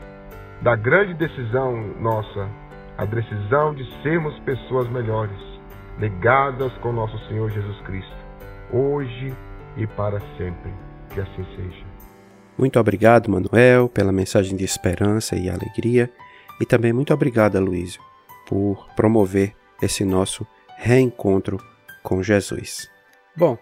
da 0.63 0.75
grande 0.75 1.13
decisão 1.13 1.77
nossa, 1.99 2.49
a 2.97 3.05
decisão 3.05 3.75
de 3.75 3.85
sermos 4.01 4.37
pessoas 4.39 4.89
melhores, 4.89 5.37
ligadas 5.99 6.73
com 6.81 6.91
nosso 6.91 7.15
Senhor 7.27 7.51
Jesus 7.51 7.79
Cristo, 7.81 8.17
hoje 8.73 9.31
e 9.77 9.85
para 9.85 10.19
sempre. 10.37 10.73
Que 11.11 11.21
assim 11.21 11.45
seja. 11.55 11.85
Muito 12.57 12.79
obrigado, 12.79 13.29
Manuel, 13.29 13.87
pela 13.87 14.11
mensagem 14.11 14.57
de 14.57 14.63
esperança 14.63 15.35
e 15.35 15.47
alegria. 15.47 16.11
E 16.59 16.65
também 16.65 16.91
muito 16.91 17.13
obrigado, 17.13 17.59
Luísio, 17.59 18.01
por 18.47 18.87
promover 18.95 19.53
esse 19.83 20.03
nosso 20.03 20.47
reencontro 20.77 21.57
com 22.01 22.23
Jesus. 22.23 22.89
Bom, 23.37 23.55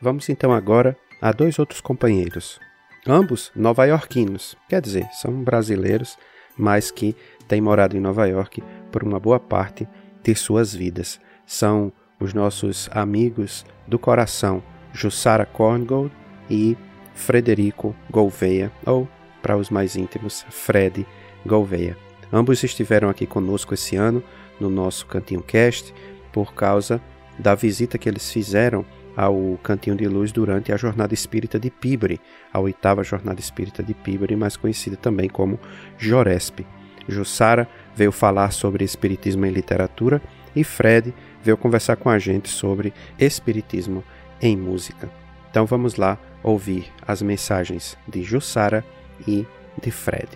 vamos 0.00 0.28
então 0.28 0.52
agora 0.52 0.96
a 1.20 1.30
dois 1.30 1.58
outros 1.60 1.80
companheiros, 1.80 2.60
ambos 3.06 3.50
nova-iorquinos, 3.54 4.56
quer 4.68 4.80
dizer, 4.80 5.08
são 5.12 5.42
brasileiros, 5.42 6.16
mas 6.56 6.90
que 6.90 7.16
têm 7.48 7.60
morado 7.60 7.96
em 7.96 8.00
Nova 8.00 8.26
York 8.26 8.62
por 8.90 9.02
uma 9.02 9.18
boa 9.18 9.40
parte 9.40 9.88
de 10.22 10.34
suas 10.34 10.74
vidas. 10.74 11.20
São 11.46 11.92
os 12.20 12.32
nossos 12.32 12.88
amigos 12.92 13.64
do 13.86 13.98
coração, 13.98 14.62
Jussara 14.92 15.46
Korngold 15.46 16.12
e 16.48 16.76
Frederico 17.14 17.94
Gouveia, 18.10 18.70
ou, 18.86 19.08
para 19.42 19.56
os 19.56 19.70
mais 19.70 19.96
íntimos, 19.96 20.44
Fred 20.50 21.06
Gouveia. 21.44 21.96
Ambos 22.32 22.62
estiveram 22.62 23.10
aqui 23.10 23.26
conosco 23.26 23.74
esse 23.74 23.96
ano 23.96 24.22
no 24.58 24.70
nosso 24.70 25.06
Cantinho 25.06 25.42
Cast 25.42 25.92
por 26.32 26.54
causa 26.54 27.00
da 27.38 27.54
visita 27.54 27.98
que 27.98 28.08
eles 28.08 28.30
fizeram 28.30 28.84
ao 29.16 29.58
Cantinho 29.62 29.96
de 29.96 30.06
Luz 30.06 30.32
durante 30.32 30.72
a 30.72 30.76
Jornada 30.76 31.14
Espírita 31.14 31.58
de 31.58 31.70
Pibre, 31.70 32.20
a 32.52 32.58
oitava 32.58 33.04
Jornada 33.04 33.40
Espírita 33.40 33.82
de 33.82 33.94
Pibre, 33.94 34.36
mais 34.36 34.56
conhecida 34.56 34.96
também 34.96 35.28
como 35.28 35.58
Joresp. 35.98 36.60
Jussara 37.08 37.68
veio 37.94 38.12
falar 38.12 38.52
sobre 38.52 38.84
Espiritismo 38.84 39.44
em 39.44 39.50
literatura 39.50 40.22
e 40.54 40.62
Fred 40.62 41.12
veio 41.42 41.56
conversar 41.56 41.96
com 41.96 42.08
a 42.08 42.18
gente 42.18 42.48
sobre 42.48 42.92
Espiritismo 43.18 44.04
em 44.40 44.56
música. 44.56 45.10
Então 45.50 45.66
vamos 45.66 45.96
lá 45.96 46.18
ouvir 46.42 46.90
as 47.06 47.20
mensagens 47.20 47.96
de 48.08 48.22
Jussara 48.22 48.84
e 49.26 49.46
de 49.80 49.90
Fred. 49.90 50.28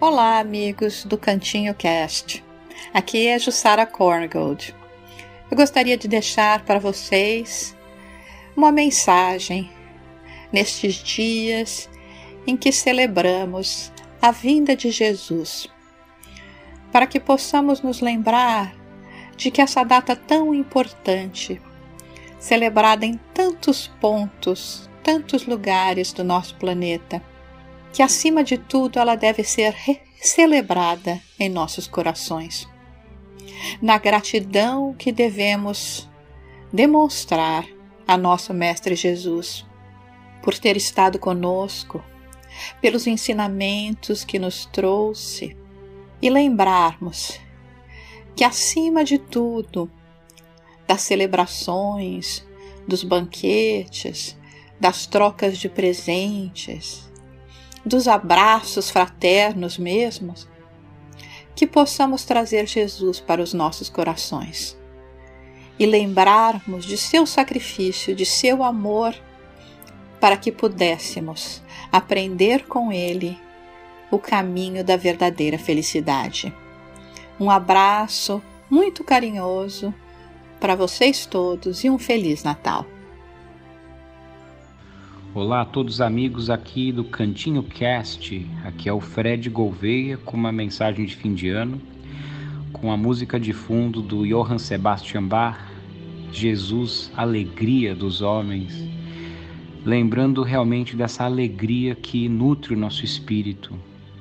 Olá, 0.00 0.38
amigos 0.38 1.04
do 1.04 1.18
Cantinho 1.18 1.74
Cast. 1.74 2.42
Aqui 2.94 3.26
é 3.26 3.38
Jussara 3.38 3.84
Corngold. 3.84 4.74
Eu 5.50 5.56
gostaria 5.56 5.96
de 5.96 6.06
deixar 6.06 6.64
para 6.64 6.78
vocês 6.78 7.76
uma 8.56 8.70
mensagem 8.70 9.68
nestes 10.52 10.94
dias 10.94 11.90
em 12.46 12.56
que 12.56 12.70
celebramos 12.70 13.92
a 14.22 14.30
vinda 14.30 14.76
de 14.76 14.92
Jesus, 14.92 15.68
para 16.92 17.04
que 17.04 17.18
possamos 17.18 17.82
nos 17.82 18.00
lembrar 18.00 18.76
de 19.36 19.50
que 19.50 19.60
essa 19.60 19.82
data 19.82 20.14
tão 20.14 20.54
importante, 20.54 21.60
celebrada 22.38 23.04
em 23.04 23.18
tantos 23.34 23.88
pontos, 24.00 24.88
tantos 25.02 25.46
lugares 25.46 26.12
do 26.12 26.22
nosso 26.22 26.54
planeta, 26.58 27.20
que 27.92 28.04
acima 28.04 28.44
de 28.44 28.56
tudo 28.56 29.00
ela 29.00 29.16
deve 29.16 29.42
ser 29.42 29.74
celebrada 30.22 31.20
em 31.40 31.48
nossos 31.48 31.88
corações. 31.88 32.69
Na 33.80 33.98
gratidão 33.98 34.94
que 34.94 35.12
devemos 35.12 36.08
demonstrar 36.72 37.66
a 38.06 38.16
nosso 38.16 38.52
Mestre 38.54 38.94
Jesus 38.94 39.66
por 40.42 40.58
ter 40.58 40.76
estado 40.76 41.18
conosco, 41.18 42.02
pelos 42.80 43.06
ensinamentos 43.06 44.24
que 44.24 44.38
nos 44.38 44.66
trouxe 44.66 45.56
e 46.20 46.28
lembrarmos 46.28 47.40
que, 48.34 48.44
acima 48.44 49.04
de 49.04 49.18
tudo, 49.18 49.90
das 50.86 51.02
celebrações, 51.02 52.46
dos 52.86 53.04
banquetes, 53.04 54.36
das 54.80 55.06
trocas 55.06 55.58
de 55.58 55.68
presentes, 55.68 57.10
dos 57.84 58.08
abraços 58.08 58.90
fraternos 58.90 59.78
mesmos, 59.78 60.48
que 61.60 61.66
possamos 61.66 62.24
trazer 62.24 62.66
Jesus 62.66 63.20
para 63.20 63.42
os 63.42 63.52
nossos 63.52 63.90
corações 63.90 64.78
e 65.78 65.84
lembrarmos 65.84 66.86
de 66.86 66.96
seu 66.96 67.26
sacrifício, 67.26 68.14
de 68.14 68.24
seu 68.24 68.64
amor, 68.64 69.14
para 70.18 70.38
que 70.38 70.50
pudéssemos 70.50 71.62
aprender 71.92 72.66
com 72.66 72.90
ele 72.90 73.38
o 74.10 74.18
caminho 74.18 74.82
da 74.82 74.96
verdadeira 74.96 75.58
felicidade. 75.58 76.50
Um 77.38 77.50
abraço 77.50 78.42
muito 78.70 79.04
carinhoso 79.04 79.94
para 80.58 80.74
vocês 80.74 81.26
todos 81.26 81.84
e 81.84 81.90
um 81.90 81.98
Feliz 81.98 82.42
Natal! 82.42 82.86
Olá 85.32 85.60
a 85.60 85.64
todos 85.64 85.94
os 85.94 86.00
amigos 86.00 86.50
aqui 86.50 86.90
do 86.90 87.04
Cantinho 87.04 87.62
Cast. 87.62 88.44
Aqui 88.64 88.88
é 88.88 88.92
o 88.92 88.98
Fred 88.98 89.48
Gouveia 89.48 90.16
com 90.16 90.36
uma 90.36 90.50
mensagem 90.50 91.06
de 91.06 91.14
fim 91.14 91.34
de 91.34 91.48
ano, 91.48 91.80
com 92.72 92.90
a 92.90 92.96
música 92.96 93.38
de 93.38 93.52
fundo 93.52 94.02
do 94.02 94.26
Johann 94.26 94.58
Sebastian 94.58 95.22
Bach, 95.28 95.56
Jesus, 96.32 97.12
alegria 97.16 97.94
dos 97.94 98.22
homens, 98.22 98.84
lembrando 99.84 100.42
realmente 100.42 100.96
dessa 100.96 101.22
alegria 101.22 101.94
que 101.94 102.28
nutre 102.28 102.74
o 102.74 102.76
nosso 102.76 103.04
espírito 103.04 103.72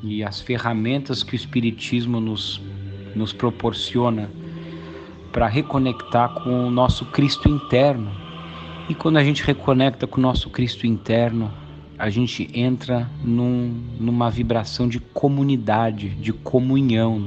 e 0.03 0.23
as 0.23 0.39
ferramentas 0.39 1.23
que 1.23 1.33
o 1.33 1.35
espiritismo 1.35 2.19
nos 2.19 2.61
nos 3.15 3.33
proporciona 3.33 4.29
para 5.31 5.47
reconectar 5.47 6.35
com 6.43 6.67
o 6.67 6.69
nosso 6.69 7.03
Cristo 7.05 7.49
interno 7.49 8.28
e 8.89 8.95
quando 8.95 9.17
a 9.17 9.23
gente 9.23 9.43
reconecta 9.43 10.07
com 10.07 10.17
o 10.17 10.21
nosso 10.21 10.49
Cristo 10.49 10.87
interno, 10.87 11.51
a 11.95 12.09
gente 12.09 12.49
entra 12.55 13.07
num, 13.23 13.71
numa 13.99 14.31
vibração 14.31 14.87
de 14.89 14.99
comunidade, 14.99 16.09
de 16.09 16.33
comunhão. 16.33 17.23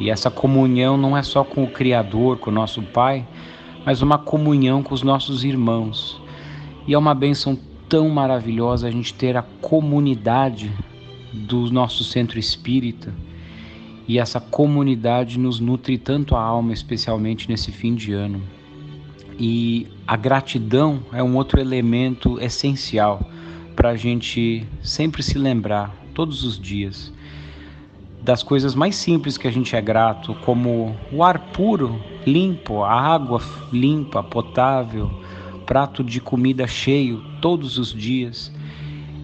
E 0.00 0.08
essa 0.08 0.30
comunhão 0.30 0.96
não 0.96 1.14
é 1.14 1.22
só 1.22 1.44
com 1.44 1.64
o 1.64 1.70
Criador, 1.70 2.38
com 2.38 2.48
o 2.48 2.54
nosso 2.54 2.80
Pai, 2.80 3.28
mas 3.84 4.00
uma 4.00 4.16
comunhão 4.16 4.82
com 4.82 4.94
os 4.94 5.02
nossos 5.02 5.44
irmãos. 5.44 6.18
E 6.88 6.94
é 6.94 6.98
uma 6.98 7.14
bênção 7.14 7.58
tão 7.86 8.08
maravilhosa 8.08 8.88
a 8.88 8.90
gente 8.90 9.12
ter 9.12 9.36
a 9.36 9.42
comunidade 9.42 10.72
do 11.30 11.70
nosso 11.70 12.04
centro 12.04 12.38
espírita. 12.38 13.12
E 14.08 14.18
essa 14.18 14.40
comunidade 14.40 15.38
nos 15.38 15.60
nutre 15.60 15.98
tanto 15.98 16.34
a 16.34 16.42
alma, 16.42 16.72
especialmente 16.72 17.50
nesse 17.50 17.70
fim 17.70 17.94
de 17.94 18.14
ano. 18.14 18.40
E 19.42 19.88
a 20.06 20.18
gratidão 20.18 21.00
é 21.14 21.22
um 21.22 21.34
outro 21.34 21.58
elemento 21.58 22.38
essencial 22.38 23.22
para 23.74 23.88
a 23.88 23.96
gente 23.96 24.66
sempre 24.82 25.22
se 25.22 25.38
lembrar, 25.38 25.96
todos 26.12 26.44
os 26.44 26.60
dias, 26.60 27.10
das 28.22 28.42
coisas 28.42 28.74
mais 28.74 28.96
simples 28.96 29.38
que 29.38 29.48
a 29.48 29.50
gente 29.50 29.74
é 29.74 29.80
grato, 29.80 30.34
como 30.44 30.94
o 31.10 31.24
ar 31.24 31.38
puro, 31.52 31.98
limpo, 32.26 32.82
a 32.82 32.92
água 32.92 33.40
limpa, 33.72 34.22
potável, 34.22 35.10
prato 35.64 36.04
de 36.04 36.20
comida 36.20 36.66
cheio 36.66 37.24
todos 37.40 37.78
os 37.78 37.94
dias. 37.94 38.52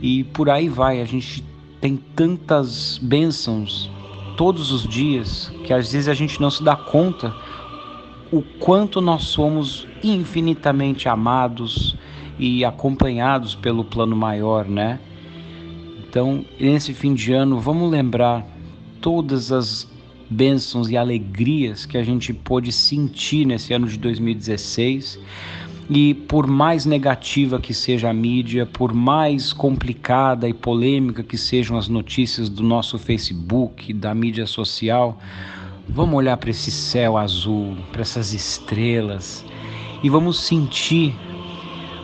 E 0.00 0.24
por 0.24 0.48
aí 0.48 0.66
vai, 0.66 1.02
a 1.02 1.04
gente 1.04 1.44
tem 1.78 1.94
tantas 1.94 2.96
bênçãos 3.02 3.90
todos 4.34 4.72
os 4.72 4.88
dias 4.88 5.52
que 5.64 5.74
às 5.74 5.92
vezes 5.92 6.08
a 6.08 6.14
gente 6.14 6.40
não 6.40 6.50
se 6.50 6.62
dá 6.62 6.74
conta 6.74 7.34
o 8.32 8.42
quanto 8.58 9.00
nós 9.00 9.24
somos 9.24 9.86
infinitamente 10.02 11.08
amados 11.08 11.96
e 12.38 12.64
acompanhados 12.64 13.54
pelo 13.54 13.84
plano 13.84 14.16
maior, 14.16 14.66
né? 14.66 14.98
Então, 16.08 16.44
nesse 16.58 16.92
fim 16.92 17.14
de 17.14 17.32
ano, 17.32 17.60
vamos 17.60 17.90
lembrar 17.90 18.46
todas 19.00 19.52
as 19.52 19.88
bênçãos 20.28 20.90
e 20.90 20.96
alegrias 20.96 21.86
que 21.86 21.96
a 21.96 22.02
gente 22.02 22.32
pôde 22.32 22.72
sentir 22.72 23.46
nesse 23.46 23.72
ano 23.72 23.86
de 23.86 23.98
2016. 23.98 25.18
E 25.88 26.14
por 26.14 26.48
mais 26.48 26.84
negativa 26.84 27.60
que 27.60 27.72
seja 27.72 28.10
a 28.10 28.12
mídia, 28.12 28.66
por 28.66 28.92
mais 28.92 29.52
complicada 29.52 30.48
e 30.48 30.52
polêmica 30.52 31.22
que 31.22 31.38
sejam 31.38 31.78
as 31.78 31.86
notícias 31.86 32.48
do 32.48 32.64
nosso 32.64 32.98
Facebook, 32.98 33.92
da 33.92 34.12
mídia 34.12 34.46
social, 34.46 35.16
vamos 35.88 36.16
olhar 36.16 36.36
para 36.36 36.50
esse 36.50 36.70
céu 36.70 37.16
azul, 37.16 37.76
para 37.92 38.02
essas 38.02 38.32
estrelas 38.32 39.44
e 40.02 40.10
vamos 40.10 40.40
sentir 40.40 41.14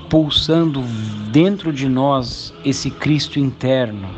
pulsando 0.09 0.83
dentro 1.31 1.73
de 1.73 1.89
nós 1.89 2.53
esse 2.65 2.91
Cristo 2.91 3.39
interno 3.39 4.09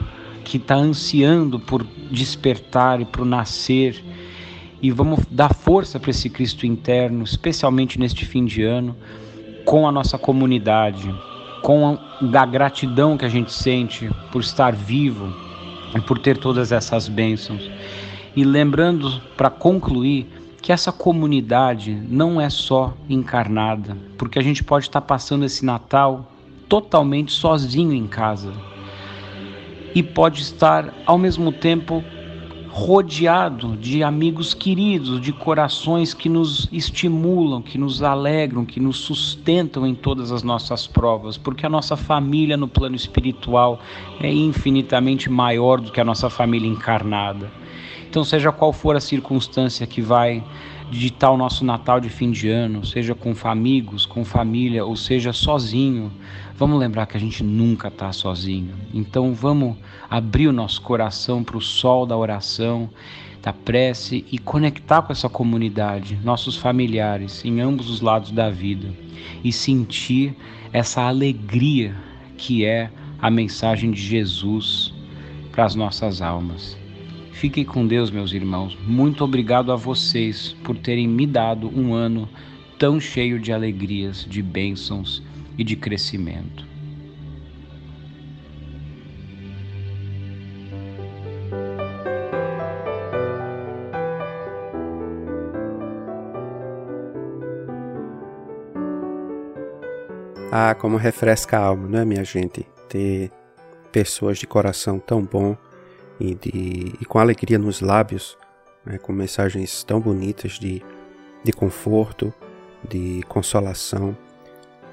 que 0.44 0.58
está 0.58 0.74
ansiando 0.74 1.58
por 1.58 1.84
despertar 2.10 3.00
e 3.00 3.04
por 3.04 3.24
nascer. 3.24 4.04
E 4.82 4.90
vamos 4.90 5.20
dar 5.30 5.54
força 5.54 5.98
para 5.98 6.10
esse 6.10 6.28
Cristo 6.28 6.66
interno, 6.66 7.24
especialmente 7.24 7.98
neste 7.98 8.26
fim 8.26 8.44
de 8.44 8.62
ano, 8.62 8.94
com 9.64 9.88
a 9.88 9.92
nossa 9.92 10.18
comunidade, 10.18 11.12
com 11.62 11.98
a, 11.98 12.40
a 12.42 12.46
gratidão 12.46 13.16
que 13.16 13.24
a 13.24 13.28
gente 13.28 13.52
sente 13.52 14.10
por 14.30 14.42
estar 14.42 14.74
vivo 14.74 15.34
e 15.96 16.00
por 16.00 16.18
ter 16.18 16.36
todas 16.36 16.70
essas 16.70 17.08
bênçãos. 17.08 17.70
E 18.36 18.44
lembrando, 18.44 19.20
para 19.36 19.48
concluir, 19.50 20.26
que 20.60 20.72
essa 20.72 20.90
comunidade 20.90 21.94
não 22.08 22.40
é 22.40 22.48
só 22.48 22.94
encarnada, 23.08 23.96
porque 24.16 24.38
a 24.38 24.42
gente 24.42 24.64
pode 24.64 24.86
estar 24.86 25.02
passando 25.02 25.44
esse 25.44 25.62
Natal 25.62 26.32
totalmente 26.68 27.32
sozinho 27.32 27.92
em 27.92 28.06
casa 28.06 28.50
e 29.94 30.02
pode 30.02 30.40
estar 30.40 30.92
ao 31.04 31.18
mesmo 31.18 31.52
tempo 31.52 32.02
rodeado 32.70 33.76
de 33.76 34.02
amigos 34.02 34.52
queridos, 34.52 35.20
de 35.20 35.32
corações 35.32 36.12
que 36.12 36.28
nos 36.28 36.66
estimulam, 36.72 37.62
que 37.62 37.78
nos 37.78 38.02
alegram, 38.02 38.64
que 38.64 38.80
nos 38.80 38.96
sustentam 38.96 39.86
em 39.86 39.94
todas 39.94 40.32
as 40.32 40.42
nossas 40.42 40.84
provas, 40.84 41.36
porque 41.36 41.64
a 41.64 41.68
nossa 41.68 41.94
família 41.94 42.56
no 42.56 42.66
plano 42.66 42.96
espiritual 42.96 43.78
é 44.18 44.32
infinitamente 44.32 45.30
maior 45.30 45.80
do 45.80 45.92
que 45.92 46.00
a 46.00 46.04
nossa 46.04 46.28
família 46.28 46.66
encarnada. 46.66 47.48
Então, 48.14 48.22
seja 48.22 48.52
qual 48.52 48.72
for 48.72 48.94
a 48.94 49.00
circunstância 49.00 49.84
que 49.88 50.00
vai 50.00 50.40
digitar 50.88 51.32
o 51.32 51.36
nosso 51.36 51.64
Natal 51.64 51.98
de 51.98 52.08
fim 52.08 52.30
de 52.30 52.48
ano, 52.48 52.86
seja 52.86 53.12
com 53.12 53.34
amigos, 53.42 54.06
com 54.06 54.24
família, 54.24 54.84
ou 54.84 54.94
seja 54.94 55.32
sozinho, 55.32 56.12
vamos 56.56 56.78
lembrar 56.78 57.06
que 57.06 57.16
a 57.16 57.20
gente 57.20 57.42
nunca 57.42 57.88
está 57.88 58.12
sozinho. 58.12 58.72
Então 58.94 59.34
vamos 59.34 59.76
abrir 60.08 60.46
o 60.46 60.52
nosso 60.52 60.80
coração 60.80 61.42
para 61.42 61.56
o 61.56 61.60
sol 61.60 62.06
da 62.06 62.16
oração, 62.16 62.88
da 63.42 63.52
prece 63.52 64.24
e 64.30 64.38
conectar 64.38 65.02
com 65.02 65.10
essa 65.10 65.28
comunidade, 65.28 66.16
nossos 66.22 66.56
familiares, 66.56 67.44
em 67.44 67.60
ambos 67.60 67.90
os 67.90 68.00
lados 68.00 68.30
da 68.30 68.48
vida 68.48 68.94
e 69.42 69.50
sentir 69.50 70.36
essa 70.72 71.02
alegria 71.02 71.96
que 72.36 72.64
é 72.64 72.92
a 73.20 73.28
mensagem 73.28 73.90
de 73.90 74.00
Jesus 74.00 74.94
para 75.50 75.64
as 75.64 75.74
nossas 75.74 76.22
almas. 76.22 76.83
Fiquem 77.34 77.64
com 77.64 77.84
Deus, 77.84 78.12
meus 78.12 78.32
irmãos. 78.32 78.78
Muito 78.86 79.24
obrigado 79.24 79.72
a 79.72 79.76
vocês 79.76 80.56
por 80.62 80.78
terem 80.78 81.08
me 81.08 81.26
dado 81.26 81.68
um 81.68 81.92
ano 81.92 82.28
tão 82.78 83.00
cheio 83.00 83.40
de 83.40 83.52
alegrias, 83.52 84.24
de 84.24 84.40
bênçãos 84.40 85.20
e 85.58 85.64
de 85.64 85.74
crescimento. 85.74 86.64
Ah, 100.52 100.74
como 100.76 100.96
refresca 100.96 101.58
a 101.58 101.64
alma, 101.64 101.88
não 101.88 101.98
é, 101.98 102.04
minha 102.04 102.24
gente? 102.24 102.64
Ter 102.88 103.28
pessoas 103.90 104.38
de 104.38 104.46
coração 104.46 105.00
tão 105.00 105.20
bom 105.20 105.56
e, 106.18 106.34
de, 106.34 106.94
e 107.00 107.04
com 107.04 107.18
alegria 107.18 107.58
nos 107.58 107.80
lábios, 107.80 108.36
né, 108.84 108.98
com 108.98 109.12
mensagens 109.12 109.82
tão 109.84 110.00
bonitas 110.00 110.52
de, 110.52 110.82
de 111.42 111.52
conforto, 111.52 112.32
de 112.88 113.22
consolação 113.28 114.16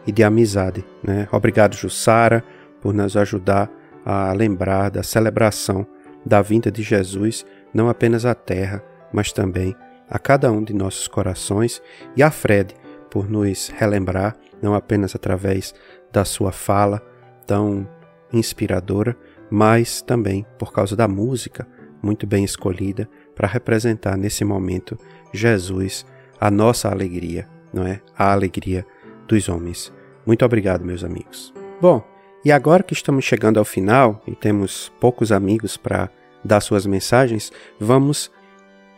e 0.06 0.12
de 0.12 0.24
amizade. 0.24 0.84
Né? 1.04 1.28
Obrigado, 1.32 1.76
Jussara, 1.76 2.44
por 2.80 2.94
nos 2.94 3.16
ajudar 3.16 3.70
a 4.06 4.34
lembrar 4.34 4.90
da 4.90 5.04
celebração 5.04 5.86
da 6.26 6.42
vinda 6.42 6.72
de 6.72 6.84
Jesus, 6.84 7.46
não 7.74 7.90
apenas 7.90 8.26
à 8.26 8.36
terra, 8.36 8.84
mas 9.12 9.32
também 9.32 9.76
a 10.10 10.20
cada 10.20 10.52
um 10.52 10.64
de 10.64 10.74
nossos 10.74 11.08
corações, 11.08 11.82
e 12.16 12.22
a 12.22 12.30
Fred, 12.30 12.76
por 13.10 13.30
nos 13.30 13.70
relembrar, 13.70 14.36
não 14.62 14.74
apenas 14.74 15.16
através 15.16 15.74
da 16.12 16.26
sua 16.26 16.52
fala 16.52 17.02
tão 17.48 17.88
inspiradora, 18.32 19.16
mas 19.52 20.02
também 20.02 20.46
por 20.58 20.72
causa 20.72 20.96
da 20.96 21.08
música 21.08 21.68
muito 22.02 22.26
bem 22.26 22.44
escolhida 22.44 23.08
para 23.36 23.48
representar 23.48 24.18
nesse 24.18 24.44
momento 24.44 24.98
Jesus, 25.34 26.06
a 26.40 26.50
nossa 26.50 26.90
alegria, 26.90 27.48
não 27.72 27.86
é? 27.86 28.02
A 28.18 28.32
alegria 28.32 28.86
dos 29.28 29.48
homens. 29.48 29.94
Muito 30.26 30.44
obrigado, 30.44 30.84
meus 30.84 31.04
amigos. 31.04 31.54
Bom, 31.80 32.04
e 32.44 32.52
agora 32.52 32.82
que 32.82 32.94
estamos 32.94 33.26
chegando 33.26 33.60
ao 33.60 33.66
final 33.66 34.22
e 34.26 34.36
temos 34.36 34.92
poucos 35.00 35.32
amigos 35.32 35.78
para 35.78 36.10
dar 36.44 36.60
suas 36.62 36.86
mensagens, 36.86 37.52
vamos 37.80 38.32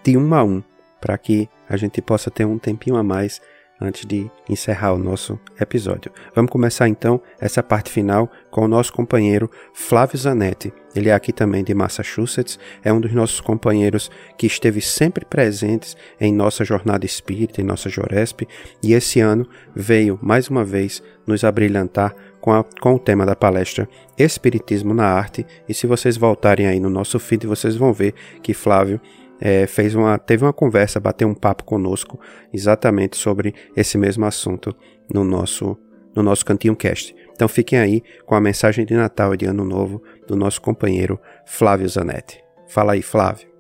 de 0.04 0.18
um 0.18 0.34
a 0.34 0.44
um 0.44 0.64
para 1.02 1.18
que 1.18 1.50
a 1.68 1.76
gente 1.76 2.02
possa 2.02 2.32
ter 2.32 2.46
um 2.46 2.58
tempinho 2.58 2.96
a 2.96 3.04
mais 3.04 3.42
antes 3.84 4.06
de 4.06 4.32
encerrar 4.50 4.94
o 4.94 4.98
nosso 4.98 5.38
episódio. 5.60 6.12
Vamos 6.34 6.52
começar 6.52 6.88
então 6.88 7.22
essa 7.40 7.62
parte 7.62 7.92
final 7.92 8.32
com 8.50 8.62
o 8.64 8.68
nosso 8.68 8.94
companheiro 8.94 9.50
Flávio 9.74 10.18
Zanetti. 10.18 10.74
Ele 10.96 11.10
é 11.10 11.14
aqui 11.14 11.34
também 11.34 11.64
de 11.64 11.74
Massachusetts, 11.74 12.58
é 12.84 12.94
um 12.94 13.02
dos 13.02 13.12
nossos 13.12 13.42
companheiros 13.42 14.10
que 14.38 14.48
esteve 14.48 14.80
sempre 14.80 15.26
presentes 15.26 15.98
em 16.20 16.32
nossa 16.32 16.64
jornada 16.64 17.06
espírita, 17.06 17.62
em 17.62 17.64
nossa 17.64 17.90
Joresp, 17.90 18.48
e 18.82 18.94
esse 18.94 19.20
ano 19.20 19.48
veio 19.76 20.20
mais 20.22 20.50
uma 20.50 20.64
vez 20.64 21.02
nos 21.26 21.44
abrilhantar 21.44 22.16
com, 22.40 22.52
a, 22.52 22.64
com, 22.64 22.96
o 22.96 23.00
tema 23.00 23.26
da 23.26 23.36
palestra 23.36 23.88
Espiritismo 24.18 24.94
na 24.94 25.06
Arte. 25.06 25.46
E 25.68 25.74
se 25.74 25.88
vocês 25.88 26.18
voltarem 26.18 26.68
aí 26.68 26.80
no 26.80 26.90
nosso 26.90 27.18
feed, 27.18 27.48
vocês 27.48 27.76
vão 27.76 27.92
ver 27.94 28.14
que 28.42 28.54
Flávio 28.54 29.00
é, 29.46 29.68
fez 29.68 29.94
uma, 29.94 30.18
teve 30.18 30.46
uma 30.46 30.54
conversa, 30.54 31.02
bateu 31.02 31.28
um 31.28 31.36
papo 31.36 31.66
conosco 31.66 32.18
exatamente 32.54 33.18
sobre 33.18 33.54
esse 33.76 33.98
mesmo 33.98 34.26
assunto 34.26 34.74
no 35.14 35.26
nosso, 35.26 35.78
no 36.16 36.24
nosso 36.24 36.46
Cantinho 36.46 36.78
Cast. 36.78 37.14
Então 37.34 37.50
fiquem 37.50 37.78
aí 37.78 38.02
com 38.26 38.36
a 38.36 38.40
mensagem 38.40 38.86
de 38.86 38.94
Natal 38.94 39.34
e 39.34 39.38
de 39.38 39.46
Ano 39.46 39.66
Novo 39.66 40.02
do 40.26 40.38
nosso 40.38 40.62
companheiro 40.62 41.20
Flávio 41.46 41.90
Zanetti. 41.90 42.42
Fala 42.70 42.94
aí, 42.94 43.02
Flávio. 43.02 43.52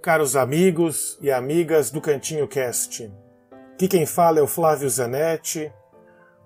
Caros 0.00 0.36
amigos 0.36 1.18
e 1.20 1.28
amigas 1.28 1.90
do 1.90 2.00
Cantinho 2.00 2.46
Cast, 2.46 3.12
aqui 3.74 3.88
quem 3.88 4.06
fala 4.06 4.38
é 4.38 4.42
o 4.42 4.46
Flávio 4.46 4.88
Zanetti, 4.88 5.72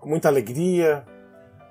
com 0.01 0.09
muita 0.09 0.29
alegria, 0.29 1.05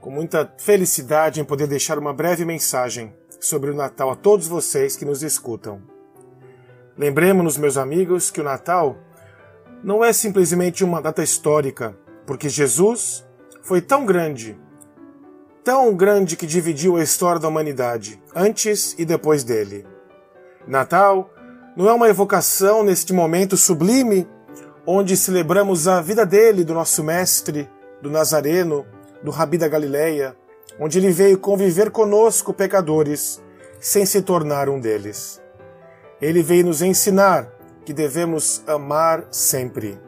com 0.02 0.12
muita 0.12 0.54
felicidade 0.60 1.41
em 1.41 1.46
poder 1.46 1.65
deixar 1.65 1.98
uma 1.98 2.13
breve 2.13 2.46
mensagem 2.46 3.12
sobre 3.39 3.72
o 3.72 3.76
Natal 3.76 4.12
a 4.12 4.15
todos 4.15 4.48
vocês 4.48 4.96
que 4.96 5.06
nos 5.06 5.24
escutam. 5.24 5.94
Lembremos-nos, 6.97 7.58
meus 7.58 7.75
amigos, 7.75 8.31
que 8.31 8.39
o 8.39 8.43
Natal 8.43 8.97
não 9.84 10.03
é 10.03 10.13
simplesmente 10.13 10.81
uma 10.81 11.01
data 11.01 11.21
histórica, 11.21 11.97
porque 12.25 12.47
Jesus 12.47 13.25
foi 13.62 13.81
tão 13.81 14.05
grande, 14.05 14.58
tão 15.62 15.93
grande 15.93 16.38
que 16.38 16.47
dividiu 16.47 16.95
a 16.95 17.03
história 17.03 17.39
da 17.39 17.49
humanidade, 17.49 18.21
antes 18.34 18.95
e 18.97 19.03
depois 19.03 19.43
dele. 19.43 19.86
Natal 20.65 21.29
não 21.75 21.89
é 21.89 21.93
uma 21.93 22.08
evocação 22.08 22.81
neste 22.81 23.12
momento 23.12 23.58
sublime 23.58 24.25
onde 24.88 25.17
celebramos 25.17 25.89
a 25.89 25.99
vida 25.99 26.25
dele, 26.25 26.63
do 26.63 26.73
nosso 26.73 27.03
mestre, 27.03 27.69
do 28.01 28.10
Nazareno, 28.10 28.86
do 29.21 29.31
Rabi 29.31 29.58
da 29.58 29.67
Galileia, 29.67 30.36
onde 30.79 30.99
ele 30.99 31.12
veio 31.12 31.38
conviver 31.38 31.91
conosco, 31.91 32.53
pecadores, 32.53 33.41
sem 33.81 34.05
se 34.05 34.21
tornar 34.21 34.69
um 34.69 34.79
deles. 34.79 35.43
Ele 36.21 36.41
veio 36.41 36.65
nos 36.65 36.82
ensinar 36.82 37.49
que 37.86 37.93
devemos 37.93 38.63
amar 38.65 39.28
sempre. 39.30 39.99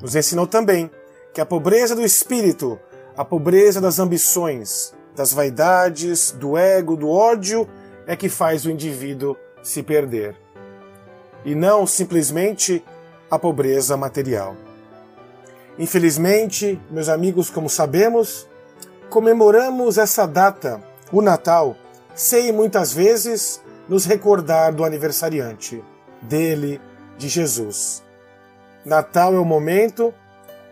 Nos 0.00 0.14
ensinou 0.14 0.46
também 0.46 0.90
que 1.32 1.40
a 1.40 1.46
pobreza 1.46 1.94
do 1.94 2.04
espírito, 2.04 2.78
a 3.16 3.24
pobreza 3.24 3.80
das 3.80 3.98
ambições, 3.98 4.94
das 5.16 5.32
vaidades, 5.32 6.30
do 6.30 6.56
ego, 6.56 6.96
do 6.96 7.08
ódio, 7.08 7.68
é 8.06 8.14
que 8.14 8.28
faz 8.28 8.64
o 8.64 8.70
indivíduo 8.70 9.36
se 9.62 9.82
perder. 9.82 10.36
E 11.44 11.54
não 11.54 11.86
simplesmente 11.86 12.84
a 13.30 13.38
pobreza 13.38 13.96
material. 13.96 14.56
Infelizmente, 15.78 16.80
meus 16.90 17.08
amigos, 17.08 17.50
como 17.50 17.68
sabemos, 17.68 18.48
comemoramos 19.08 19.98
essa 19.98 20.26
data, 20.26 20.82
o 21.12 21.22
Natal, 21.22 21.76
sem 22.14 22.52
muitas 22.52 22.92
vezes 22.92 23.62
nos 23.88 24.04
recordar 24.04 24.72
do 24.74 24.84
aniversariante, 24.84 25.82
dele, 26.20 26.80
de 27.16 27.28
Jesus. 27.28 28.02
Natal 28.84 29.34
é 29.34 29.38
o 29.38 29.44
momento 29.44 30.14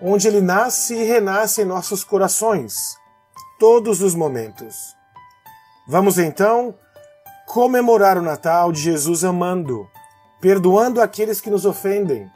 onde 0.00 0.28
ele 0.28 0.40
nasce 0.40 0.94
e 0.94 1.04
renasce 1.04 1.62
em 1.62 1.64
nossos 1.64 2.04
corações, 2.04 2.96
todos 3.58 4.02
os 4.02 4.14
momentos. 4.14 4.94
Vamos 5.88 6.18
então 6.18 6.74
comemorar 7.46 8.18
o 8.18 8.22
Natal 8.22 8.72
de 8.72 8.80
Jesus 8.80 9.24
amando, 9.24 9.88
perdoando 10.40 11.00
aqueles 11.00 11.40
que 11.40 11.50
nos 11.50 11.64
ofendem, 11.64 12.30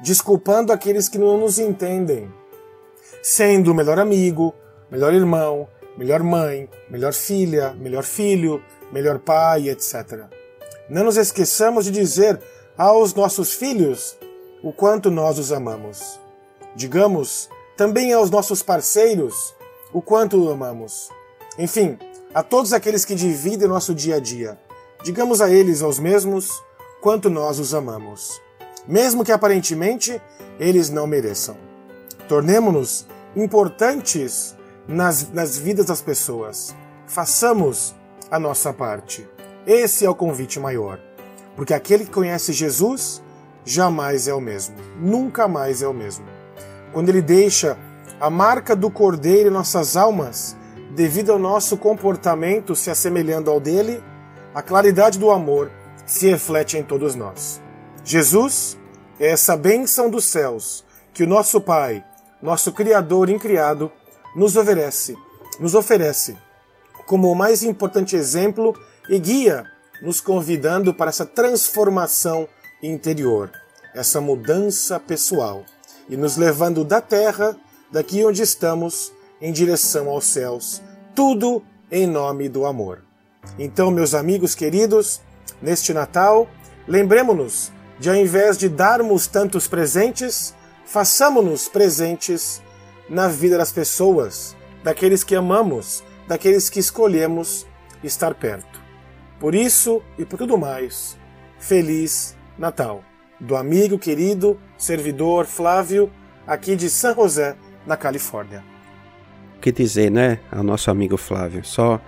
desculpando 0.00 0.72
aqueles 0.72 1.08
que 1.08 1.18
não 1.18 1.38
nos 1.38 1.58
entendem, 1.58 2.32
sendo 3.22 3.70
o 3.70 3.74
melhor 3.74 3.98
amigo, 3.98 4.54
melhor 4.90 5.12
irmão, 5.12 5.68
melhor 5.96 6.22
mãe, 6.22 6.68
melhor 6.90 7.12
filha, 7.12 7.74
melhor 7.74 8.02
filho, 8.02 8.62
melhor 8.92 9.18
pai, 9.18 9.68
etc. 9.68 10.24
Não 10.88 11.04
nos 11.04 11.16
esqueçamos 11.16 11.84
de 11.84 11.90
dizer 11.90 12.40
aos 12.76 13.14
nossos 13.14 13.54
filhos 13.54 14.16
o 14.62 14.72
quanto 14.72 15.10
nós 15.10 15.38
os 15.38 15.52
amamos. 15.52 16.18
Digamos 16.74 17.48
também 17.76 18.12
aos 18.12 18.30
nossos 18.30 18.62
parceiros 18.62 19.54
o 19.92 20.00
quanto 20.02 20.42
o 20.42 20.50
amamos. 20.50 21.08
Enfim, 21.58 21.98
a 22.34 22.42
todos 22.42 22.72
aqueles 22.72 23.04
que 23.04 23.14
dividem 23.14 23.68
nosso 23.68 23.94
dia 23.94 24.16
a 24.16 24.20
dia, 24.20 24.58
digamos 25.02 25.40
a 25.40 25.50
eles 25.50 25.82
aos 25.82 25.98
mesmos 25.98 26.50
quanto 27.00 27.30
nós 27.30 27.58
os 27.58 27.74
amamos 27.74 28.42
mesmo 28.86 29.24
que 29.24 29.32
aparentemente 29.32 30.20
eles 30.58 30.90
não 30.90 31.06
mereçam. 31.06 31.56
Tornemo-nos 32.28 33.06
importantes 33.34 34.54
nas, 34.86 35.30
nas 35.32 35.58
vidas 35.58 35.86
das 35.86 36.00
pessoas. 36.00 36.74
Façamos 37.06 37.94
a 38.34 38.38
nossa 38.40 38.72
parte. 38.72 39.24
Esse 39.64 40.04
é 40.04 40.10
o 40.10 40.14
convite 40.14 40.58
maior. 40.58 40.98
Porque 41.54 41.72
aquele 41.72 42.04
que 42.04 42.10
conhece 42.10 42.52
Jesus 42.52 43.22
jamais 43.64 44.26
é 44.26 44.34
o 44.34 44.40
mesmo. 44.40 44.74
Nunca 44.98 45.46
mais 45.46 45.82
é 45.82 45.86
o 45.86 45.94
mesmo. 45.94 46.26
Quando 46.92 47.10
ele 47.10 47.22
deixa 47.22 47.78
a 48.20 48.28
marca 48.28 48.74
do 48.74 48.90
cordeiro 48.90 49.50
em 49.50 49.52
nossas 49.52 49.96
almas, 49.96 50.56
devido 50.96 51.30
ao 51.30 51.38
nosso 51.38 51.76
comportamento 51.76 52.74
se 52.74 52.90
assemelhando 52.90 53.52
ao 53.52 53.60
dele, 53.60 54.02
a 54.52 54.60
claridade 54.60 55.16
do 55.16 55.30
amor 55.30 55.70
se 56.04 56.28
reflete 56.28 56.76
em 56.76 56.82
todos 56.82 57.14
nós. 57.14 57.62
Jesus 58.04 58.76
é 59.20 59.28
essa 59.28 59.56
bênção 59.56 60.10
dos 60.10 60.24
céus 60.24 60.84
que 61.12 61.22
o 61.22 61.28
nosso 61.28 61.60
Pai, 61.60 62.04
nosso 62.42 62.72
Criador 62.72 63.30
incriado, 63.30 63.92
nos 64.34 64.56
oferece, 64.56 65.16
nos 65.60 65.76
oferece 65.76 66.36
como 67.06 67.30
o 67.30 67.34
mais 67.34 67.62
importante 67.62 68.16
exemplo 68.16 68.78
e 69.08 69.18
guia, 69.18 69.64
nos 70.02 70.20
convidando 70.20 70.92
para 70.92 71.08
essa 71.08 71.24
transformação 71.24 72.48
interior, 72.82 73.50
essa 73.94 74.20
mudança 74.20 74.98
pessoal 74.98 75.64
e 76.08 76.16
nos 76.16 76.36
levando 76.36 76.84
da 76.84 77.00
terra, 77.00 77.56
daqui 77.90 78.24
onde 78.24 78.42
estamos, 78.42 79.12
em 79.40 79.52
direção 79.52 80.08
aos 80.08 80.24
céus, 80.26 80.82
tudo 81.14 81.62
em 81.90 82.06
nome 82.06 82.48
do 82.48 82.66
amor. 82.66 83.02
Então, 83.58 83.90
meus 83.90 84.14
amigos 84.14 84.54
queridos, 84.54 85.20
neste 85.60 85.92
Natal, 85.92 86.48
lembremos-nos 86.88 87.72
de 87.98 88.10
ao 88.10 88.16
invés 88.16 88.58
de 88.58 88.68
darmos 88.68 89.26
tantos 89.26 89.68
presentes, 89.68 90.54
façamos-nos 90.84 91.68
presentes 91.68 92.62
na 93.08 93.28
vida 93.28 93.56
das 93.56 93.70
pessoas, 93.70 94.56
daqueles 94.82 95.22
que 95.22 95.34
amamos, 95.34 96.02
daqueles 96.26 96.70
que 96.70 96.80
escolhemos 96.80 97.66
estar 98.02 98.34
perto. 98.34 98.80
Por 99.38 99.54
isso 99.54 100.02
e 100.18 100.24
por 100.24 100.38
tudo 100.38 100.56
mais, 100.56 101.18
Feliz 101.58 102.36
Natal! 102.58 103.04
Do 103.40 103.56
amigo 103.56 103.98
querido, 103.98 104.58
servidor 104.78 105.44
Flávio, 105.44 106.10
aqui 106.46 106.76
de 106.76 106.88
San 106.88 107.14
José, 107.14 107.56
na 107.86 107.96
Califórnia. 107.96 108.62
O 109.56 109.60
que 109.60 109.72
dizer, 109.72 110.10
né, 110.10 110.38
ao 110.52 110.62
nosso 110.62 110.90
amigo 110.90 111.16
Flávio? 111.16 111.64
Só 111.64 112.00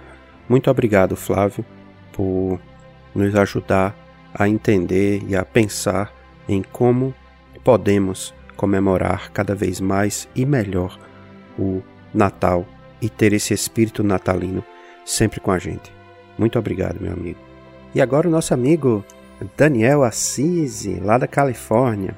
muito 0.49 0.71
obrigado, 0.71 1.17
Flávio, 1.17 1.65
por 2.13 2.61
nos 3.15 3.35
ajudar 3.35 3.95
a 4.33 4.49
entender 4.49 5.23
e 5.27 5.35
a 5.35 5.45
pensar 5.45 6.13
em 6.49 6.63
como 6.63 7.15
podemos 7.65 8.35
comemorar 8.57 9.31
cada 9.33 9.55
vez 9.55 9.81
mais 9.81 10.29
e 10.35 10.47
melhor 10.47 10.99
o 11.59 11.83
Natal 12.15 12.67
e 13.01 13.09
ter 13.09 13.33
esse 13.33 13.53
espírito 13.53 14.03
natalino 14.03 14.65
sempre 15.05 15.41
com 15.41 15.51
a 15.51 15.59
gente. 15.59 15.93
Muito 16.39 16.59
obrigado, 16.59 17.01
meu 17.01 17.13
amigo. 17.13 17.39
E 17.95 18.01
agora 18.01 18.29
o 18.29 18.31
nosso 18.31 18.53
amigo 18.53 19.05
Daniel 19.57 20.05
Assisi, 20.05 21.01
lá 21.01 21.19
da 21.19 21.27
Califórnia. 21.27 22.15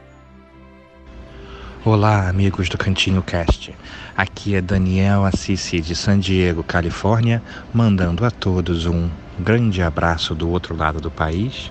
Olá, 1.84 2.28
amigos 2.28 2.68
do 2.68 2.76
Cantinho 2.76 3.22
Cast. 3.22 3.74
Aqui 4.16 4.54
é 4.54 4.60
Daniel 4.60 5.24
Assisi 5.24 5.80
de 5.80 5.94
San 5.94 6.18
Diego, 6.18 6.64
Califórnia, 6.64 7.42
mandando 7.72 8.24
a 8.24 8.30
todos 8.30 8.84
um 8.84 9.08
grande 9.38 9.80
abraço 9.80 10.34
do 10.34 10.50
outro 10.50 10.76
lado 10.76 11.00
do 11.00 11.10
país 11.10 11.70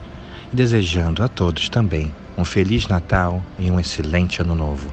e 0.51 0.55
desejando 0.55 1.23
a 1.23 1.27
todos 1.27 1.67
também 1.67 2.13
um 2.37 2.45
Feliz 2.45 2.87
Natal 2.87 3.43
e 3.57 3.69
um 3.69 3.79
excelente 3.79 4.41
Ano 4.41 4.55
Novo. 4.55 4.89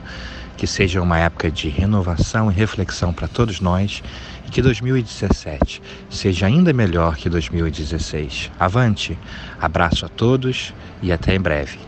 Que 0.56 0.66
seja 0.66 1.02
uma 1.02 1.18
época 1.18 1.50
de 1.50 1.68
renovação 1.68 2.50
e 2.50 2.54
reflexão 2.54 3.12
para 3.12 3.28
todos 3.28 3.60
nós 3.60 4.02
e 4.46 4.50
que 4.50 4.62
2017 4.62 5.82
seja 6.08 6.46
ainda 6.46 6.72
melhor 6.72 7.16
que 7.16 7.28
2016. 7.28 8.50
Avante! 8.58 9.18
Abraço 9.60 10.06
a 10.06 10.08
todos 10.08 10.72
e 11.02 11.12
até 11.12 11.34
em 11.34 11.40
breve. 11.40 11.78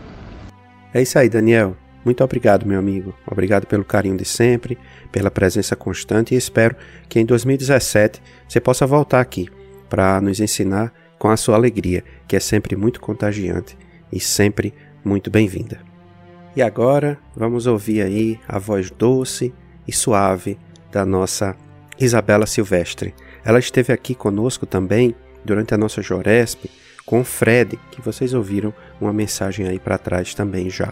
É 0.93 1.01
isso 1.01 1.17
aí, 1.17 1.29
Daniel. 1.29 1.75
Muito 2.03 2.23
obrigado, 2.23 2.65
meu 2.65 2.79
amigo. 2.79 3.13
Obrigado 3.29 3.65
pelo 3.65 3.83
carinho 3.83 4.15
de 4.17 4.25
sempre, 4.25 4.77
pela 5.11 5.29
presença 5.29 5.75
constante 5.75 6.33
e 6.33 6.37
espero 6.37 6.75
que 7.09 7.19
em 7.19 7.25
2017 7.25 8.21
você 8.47 8.61
possa 8.61 8.85
voltar 8.85 9.19
aqui 9.19 9.49
para 9.89 10.21
nos 10.21 10.39
ensinar 10.39 10.93
com 11.19 11.29
a 11.29 11.37
sua 11.37 11.55
alegria, 11.55 12.03
que 12.27 12.35
é 12.35 12.39
sempre 12.39 12.75
muito 12.75 13.01
contagiante 13.01 13.77
e 14.11 14.19
sempre 14.19 14.73
muito 15.03 15.29
bem-vinda. 15.29 15.86
E 16.57 16.61
agora 16.63 17.19
vamos 17.35 17.67
ouvir 17.67 18.01
aí 18.01 18.39
a 18.47 18.57
voz 18.57 18.89
doce 18.89 19.53
e 19.87 19.93
suave 19.93 20.57
da 20.91 21.05
nossa 21.05 21.55
Isabela 21.99 22.47
Silvestre. 22.47 23.13
Ela 23.45 23.59
esteve 23.59 23.93
aqui 23.93 24.15
conosco 24.15 24.65
também 24.65 25.13
durante 25.45 25.75
a 25.75 25.77
nossa 25.77 26.01
Joresp 26.01 26.65
com 27.05 27.21
o 27.21 27.23
Fred, 27.23 27.79
que 27.91 28.01
vocês 28.01 28.33
ouviram 28.33 28.73
uma 28.99 29.13
mensagem 29.13 29.67
aí 29.67 29.77
para 29.77 29.99
trás 29.99 30.33
também 30.33 30.67
já. 30.67 30.91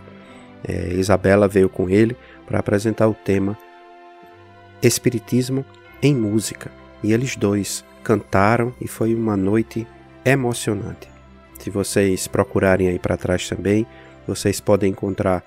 É, 0.68 0.94
Isabela 0.94 1.48
veio 1.48 1.68
com 1.68 1.90
ele 1.90 2.16
para 2.46 2.60
apresentar 2.60 3.08
o 3.08 3.16
tema 3.16 3.58
Espiritismo 4.84 5.66
em 6.00 6.14
Música. 6.14 6.72
E 7.02 7.12
eles 7.12 7.36
dois 7.36 7.84
cantaram 8.04 8.72
e 8.80 8.88
foi 8.88 9.16
uma 9.16 9.36
noite 9.36 9.88
emocionante. 10.24 11.10
Se 11.58 11.72
vocês 11.72 12.28
procurarem 12.28 12.88
aí 12.88 13.00
para 13.00 13.18
trás 13.18 13.50
também, 13.50 13.88
vocês 14.28 14.60
podem 14.60 14.92
encontrar 14.92 15.44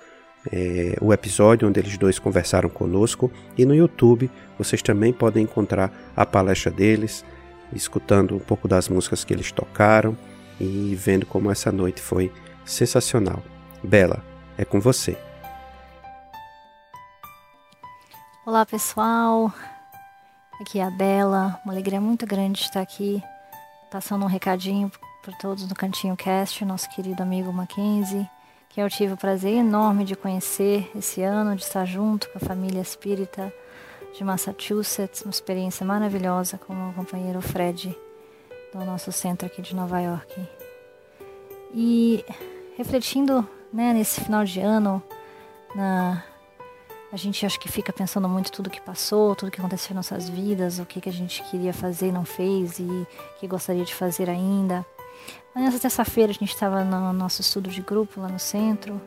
é, 0.53 0.97
o 1.01 1.13
episódio 1.13 1.69
onde 1.69 1.81
eles 1.81 1.99
dois 1.99 2.19
conversaram 2.19 2.69
conosco 2.69 3.31
e 3.57 3.65
no 3.65 3.75
YouTube 3.75 4.31
vocês 4.57 4.83
também 4.83 5.13
podem 5.13 5.45
encontrar 5.45 5.93
a 6.17 6.25
palestra 6.25 6.71
deles, 6.71 7.25
escutando 7.73 8.35
um 8.35 8.39
pouco 8.39 8.69
das 8.69 8.89
músicas 8.89 9.25
que 9.25 9.33
eles 9.33 9.53
tocaram 9.53 10.17
e 10.61 10.95
vendo 10.97 11.27
como 11.27 11.51
essa 11.51 11.71
noite 11.71 12.01
foi 12.01 12.33
sensacional. 12.65 13.43
Bela, 13.83 14.23
é 14.57 14.65
com 14.65 14.81
você. 14.81 15.17
Olá 18.45 18.65
pessoal, 18.65 19.53
aqui 20.61 20.79
é 20.79 20.85
a 20.85 20.91
Bela, 20.91 21.61
uma 21.65 21.75
alegria 21.75 22.01
muito 22.01 22.27
grande 22.27 22.63
estar 22.63 22.81
aqui, 22.81 23.23
passando 23.91 24.25
um 24.25 24.29
recadinho 24.29 24.91
para 25.23 25.37
todos 25.37 25.69
no 25.69 25.75
Cantinho 25.75 26.17
Cast, 26.17 26.65
nosso 26.65 26.89
querido 26.89 27.23
amigo 27.23 27.53
Mackenzie, 27.53 28.27
que 28.69 28.81
eu 28.81 28.89
tive 28.89 29.15
o 29.15 29.17
prazer 29.17 29.55
enorme 29.55 30.05
de 30.05 30.15
conhecer 30.15 30.91
esse 30.97 31.23
ano, 31.23 31.57
de 31.57 31.63
estar 31.63 31.85
junto 31.85 32.29
com 32.31 32.39
a 32.39 32.41
família 32.41 32.81
espírita 32.81 33.53
de 34.17 34.25
Massachusetts, 34.25 35.23
uma 35.23 35.31
experiência 35.31 35.85
maravilhosa 35.85 36.59
com 36.59 36.73
o 36.91 36.93
companheiro 36.93 37.41
Fred, 37.41 37.97
do 38.73 38.85
nosso 38.85 39.11
centro 39.13 39.47
aqui 39.47 39.63
de 39.63 39.75
Nova 39.75 40.01
York. 40.01 40.49
E 41.75 42.25
refletindo 42.77 43.47
né, 43.73 43.93
nesse 43.93 44.21
final 44.21 44.45
de 44.45 44.61
ano, 44.61 45.03
na, 45.75 46.23
a 47.13 47.17
gente 47.17 47.45
acho 47.47 47.59
que 47.59 47.69
fica 47.69 47.93
pensando 47.93 48.29
muito 48.29 48.53
tudo 48.53 48.71
que 48.71 48.81
passou, 48.81 49.35
tudo 49.35 49.51
que 49.51 49.61
aconteceu 49.61 49.93
em 49.93 49.97
nossas 49.97 50.29
vidas, 50.29 50.79
o 50.79 50.87
que, 50.87 51.01
que 51.01 51.09
a 51.09 51.13
gente 51.13 51.43
queria 51.45 51.73
fazer 51.73 52.09
e 52.09 52.13
não 52.13 52.25
fez 52.25 52.79
e 52.79 53.07
que 53.39 53.47
gostaria 53.47 53.85
de 53.85 53.95
fazer 53.95 54.29
ainda. 54.29 54.85
Nessa 55.55 55.79
terça-feira 55.79 56.31
a 56.31 56.35
gente 56.35 56.53
estava 56.53 56.85
no 56.85 57.13
nosso 57.13 57.41
estudo 57.41 57.69
de 57.69 57.83
grupo 57.83 58.21
lá 58.21 58.29
no 58.29 58.39
centro 58.39 59.01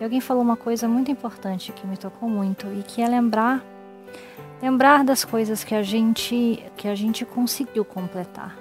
e 0.00 0.04
alguém 0.04 0.20
falou 0.20 0.42
uma 0.42 0.56
coisa 0.56 0.86
muito 0.86 1.10
importante 1.10 1.72
que 1.72 1.86
me 1.86 1.96
tocou 1.96 2.28
muito 2.28 2.66
e 2.68 2.82
que 2.82 3.02
é 3.02 3.08
lembrar 3.08 3.64
lembrar 4.62 5.04
das 5.04 5.24
coisas 5.24 5.64
que 5.64 5.74
a 5.74 5.82
gente 5.82 6.62
que 6.76 6.86
a 6.86 6.94
gente 6.94 7.24
conseguiu 7.24 7.84
completar. 7.84 8.56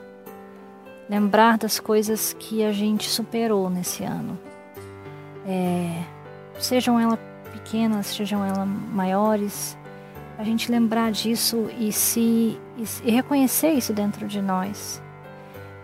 Lembrar 1.09 1.57
das 1.57 1.79
coisas 1.79 2.33
que 2.33 2.63
a 2.63 2.71
gente 2.71 3.07
superou 3.09 3.69
nesse 3.69 4.03
ano. 4.03 4.37
É, 5.45 6.03
sejam 6.59 6.99
elas 6.99 7.19
pequenas, 7.53 8.07
sejam 8.07 8.43
elas 8.43 8.67
maiores, 8.67 9.77
a 10.37 10.43
gente 10.43 10.71
lembrar 10.71 11.11
disso 11.11 11.69
e 11.79 11.91
se 11.91 12.59
e 13.03 13.11
reconhecer 13.11 13.71
isso 13.71 13.93
dentro 13.93 14.27
de 14.27 14.41
nós. 14.41 15.01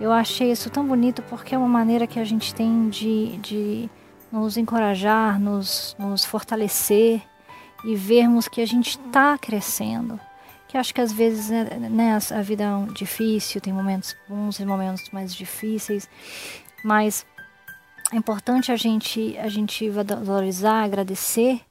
Eu 0.04 0.12
achei 0.12 0.52
isso 0.52 0.70
tão 0.70 0.86
bonito 0.86 1.22
porque 1.30 1.56
é 1.56 1.58
uma 1.58 1.66
maneira 1.66 2.06
que 2.06 2.20
a 2.20 2.26
gente 2.26 2.54
tem 2.54 2.90
de, 2.90 3.38
de 3.38 3.90
nos 4.30 4.58
encorajar, 4.58 5.40
nos, 5.40 5.96
nos 5.98 6.26
fortalecer 6.26 7.22
e 7.86 7.96
vermos 7.96 8.50
que 8.50 8.60
a 8.60 8.66
gente 8.66 9.00
está 9.00 9.38
crescendo. 9.38 10.20
Que 10.68 10.78
acho 10.78 10.94
que 10.94 11.00
às 11.00 11.14
vezes 11.14 11.50
né, 11.50 11.64
né, 11.90 12.20
a 12.32 12.42
vida 12.42 12.66
é 12.66 12.92
difícil, 12.92 13.62
tem 13.62 13.72
momentos 13.72 14.14
bons 14.28 14.60
e 14.60 14.66
momentos 14.66 15.10
mais 15.12 15.34
difíceis, 15.34 16.10
mas 16.84 17.26
é 18.12 18.18
importante 18.18 18.74
a 18.74 18.76
gente, 18.76 19.38
a 19.38 19.48
gente 19.48 19.90
valorizar, 19.90 20.84
agradecer 20.84 21.62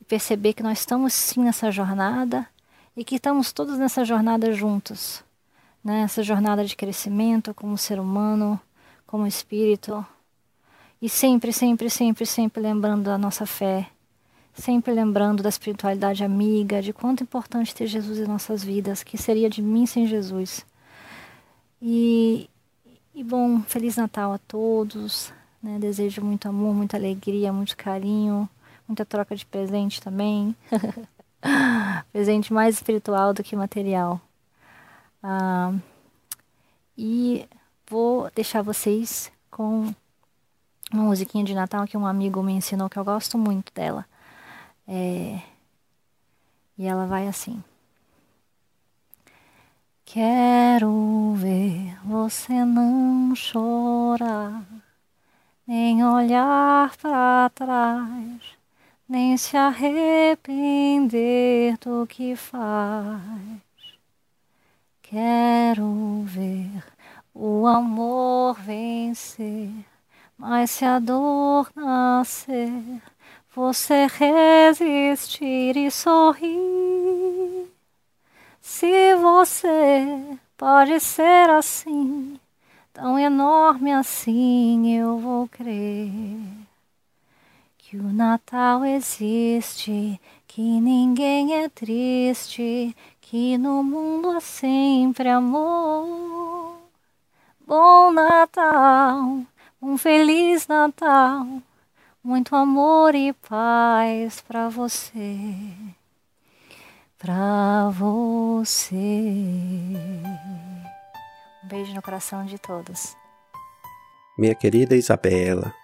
e 0.00 0.04
perceber 0.04 0.54
que 0.54 0.62
nós 0.64 0.80
estamos 0.80 1.14
sim 1.14 1.44
nessa 1.44 1.70
jornada 1.70 2.48
e 2.96 3.04
que 3.04 3.14
estamos 3.14 3.52
todos 3.52 3.78
nessa 3.78 4.04
jornada 4.04 4.52
juntos. 4.52 5.24
Né? 5.86 6.00
Essa 6.00 6.20
jornada 6.20 6.64
de 6.64 6.74
crescimento 6.74 7.54
como 7.54 7.78
ser 7.78 8.00
humano, 8.00 8.60
como 9.06 9.24
espírito. 9.24 10.04
E 11.00 11.08
sempre, 11.08 11.52
sempre, 11.52 11.88
sempre, 11.88 12.26
sempre 12.26 12.60
lembrando 12.60 13.04
da 13.04 13.16
nossa 13.16 13.46
fé, 13.46 13.88
sempre 14.52 14.92
lembrando 14.92 15.44
da 15.44 15.48
espiritualidade 15.48 16.24
amiga, 16.24 16.82
de 16.82 16.92
quanto 16.92 17.20
é 17.20 17.22
importante 17.22 17.72
ter 17.72 17.86
Jesus 17.86 18.18
em 18.18 18.26
nossas 18.26 18.64
vidas, 18.64 19.04
que 19.04 19.16
seria 19.16 19.48
de 19.48 19.62
mim 19.62 19.86
sem 19.86 20.08
Jesus. 20.08 20.66
E, 21.80 22.50
e 23.14 23.22
bom, 23.22 23.62
Feliz 23.62 23.96
Natal 23.96 24.32
a 24.32 24.38
todos. 24.38 25.32
Né? 25.62 25.78
Desejo 25.78 26.20
muito 26.20 26.48
amor, 26.48 26.74
muita 26.74 26.96
alegria, 26.96 27.52
muito 27.52 27.76
carinho, 27.76 28.48
muita 28.88 29.04
troca 29.04 29.36
de 29.36 29.46
presente 29.46 30.02
também. 30.02 30.52
presente 32.10 32.52
mais 32.52 32.74
espiritual 32.74 33.32
do 33.32 33.44
que 33.44 33.54
material. 33.54 34.20
Ah, 35.28 35.74
e 36.96 37.48
vou 37.88 38.30
deixar 38.32 38.62
vocês 38.62 39.32
com 39.50 39.92
uma 40.92 41.02
musiquinha 41.02 41.42
de 41.44 41.52
Natal 41.52 41.84
que 41.84 41.96
um 41.96 42.06
amigo 42.06 42.40
me 42.44 42.52
ensinou 42.52 42.88
que 42.88 42.96
eu 42.96 43.04
gosto 43.04 43.36
muito 43.36 43.74
dela. 43.74 44.06
É... 44.86 45.42
E 46.78 46.86
ela 46.86 47.06
vai 47.06 47.26
assim. 47.26 47.60
Quero 50.04 51.34
ver 51.34 51.98
você 52.04 52.64
não 52.64 53.34
chorar, 53.34 54.64
nem 55.66 56.04
olhar 56.04 56.96
para 56.98 57.50
trás, 57.52 58.42
nem 59.08 59.36
se 59.36 59.56
arrepender 59.56 60.56
do 61.78 62.06
que 62.06 62.36
faz. 62.36 63.65
Quero 65.18 66.24
ver 66.26 66.84
o 67.32 67.66
amor 67.66 68.54
vencer, 68.60 69.70
mas 70.36 70.70
se 70.72 70.84
a 70.84 70.98
dor 70.98 71.70
nascer 71.74 72.70
você 73.54 74.08
resistir 74.08 75.74
e 75.74 75.90
sorrir. 75.90 77.66
Se 78.60 79.16
você 79.16 80.36
pode 80.54 81.00
ser 81.00 81.48
assim, 81.48 82.38
tão 82.92 83.18
enorme 83.18 83.94
assim, 83.94 84.98
eu 84.98 85.18
vou 85.18 85.48
crer 85.48 86.66
que 87.78 87.96
o 87.96 88.12
Natal 88.12 88.84
existe, 88.84 90.20
que 90.46 90.60
ninguém 90.60 91.54
é 91.54 91.68
triste, 91.68 92.94
que 93.28 93.58
no 93.58 93.82
mundo 93.82 94.30
há 94.30 94.40
sempre 94.40 95.28
amor. 95.28 96.76
Bom 97.66 98.12
Natal, 98.12 99.40
um 99.82 99.98
feliz 99.98 100.68
Natal 100.68 101.44
muito 102.22 102.54
amor 102.54 103.16
e 103.16 103.32
paz 103.32 104.40
para 104.46 104.68
você, 104.68 105.26
para 107.18 107.88
você. 107.90 108.86
Um 111.64 111.68
beijo 111.68 111.92
no 111.94 112.02
coração 112.02 112.44
de 112.44 112.58
todos. 112.60 113.16
Minha 114.38 114.54
querida 114.54 114.94
Isabela, 114.94 115.74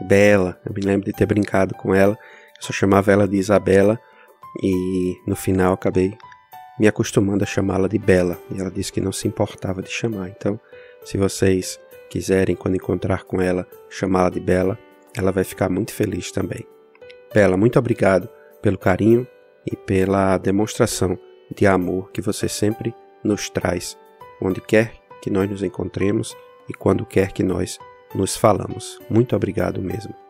Bela, 0.00 0.58
eu 0.64 0.72
me 0.72 0.80
lembro 0.80 1.04
de 1.04 1.12
ter 1.12 1.26
brincado 1.26 1.74
com 1.74 1.94
ela, 1.94 2.18
eu 2.56 2.62
só 2.62 2.72
chamava 2.72 3.12
ela 3.12 3.28
de 3.28 3.36
Isabela 3.36 4.00
e 4.62 5.20
no 5.26 5.36
final 5.36 5.74
acabei 5.74 6.16
me 6.78 6.86
acostumando 6.86 7.44
a 7.44 7.46
chamá-la 7.46 7.88
de 7.88 7.98
Bela 7.98 8.38
e 8.50 8.60
ela 8.60 8.70
disse 8.70 8.92
que 8.92 9.00
não 9.00 9.12
se 9.12 9.26
importava 9.26 9.82
de 9.82 9.90
chamar. 9.90 10.28
Então, 10.28 10.60
se 11.04 11.16
vocês 11.16 11.80
quiserem, 12.10 12.54
quando 12.54 12.76
encontrar 12.76 13.24
com 13.24 13.40
ela, 13.40 13.66
chamá-la 13.88 14.30
de 14.30 14.40
Bela, 14.40 14.78
ela 15.16 15.32
vai 15.32 15.44
ficar 15.44 15.68
muito 15.70 15.92
feliz 15.92 16.30
também. 16.30 16.66
Bela, 17.32 17.56
muito 17.56 17.78
obrigado 17.78 18.28
pelo 18.60 18.78
carinho 18.78 19.26
e 19.66 19.74
pela 19.74 20.36
demonstração 20.38 21.18
de 21.54 21.66
amor 21.66 22.10
que 22.12 22.20
você 22.20 22.48
sempre 22.48 22.94
nos 23.22 23.48
traz, 23.48 23.98
onde 24.40 24.60
quer 24.60 24.92
que 25.22 25.30
nós 25.30 25.48
nos 25.48 25.62
encontremos 25.62 26.36
e 26.68 26.74
quando 26.74 27.06
quer 27.06 27.32
que 27.32 27.42
nós 27.42 27.78
nos 28.14 28.36
falamos. 28.36 28.98
Muito 29.10 29.34
obrigado 29.34 29.80
mesmo. 29.80 30.25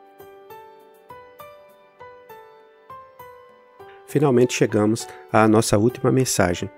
Finalmente 4.17 4.55
chegamos 4.55 5.07
à 5.31 5.47
nossa 5.47 5.77
última 5.77 6.11
mensagem. 6.11 6.71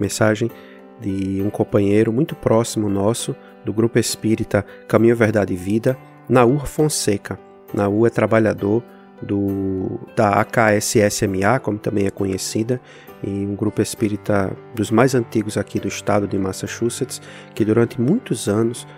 Mensagem 0.00 0.50
de 0.98 1.42
um 1.42 1.50
companheiro 1.50 2.10
muito 2.10 2.34
próximo 2.34 2.88
nosso 2.88 3.36
do 3.66 3.70
grupo 3.70 3.98
espírita 3.98 4.64
Caminho 4.88 5.14
Verdade 5.14 5.52
e 5.52 5.56
Vida, 5.58 5.94
Naur 6.26 6.66
Fonseca. 6.66 7.38
Naú 7.74 8.06
é 8.06 8.08
trabalhador 8.08 8.82
do, 9.20 10.00
da 10.16 10.40
AKSSMA, 10.40 11.60
como 11.60 11.76
também 11.76 12.06
é 12.06 12.10
conhecida, 12.10 12.80
e 13.22 13.28
um 13.28 13.54
grupo 13.54 13.82
espírita 13.82 14.56
dos 14.74 14.90
mais 14.90 15.14
antigos 15.14 15.58
aqui 15.58 15.78
do 15.78 15.88
estado 15.88 16.26
de 16.26 16.38
Massachusetts, 16.38 17.20
que 17.54 17.62
durante 17.62 18.00
muitos 18.00 18.48
anos 18.48 18.88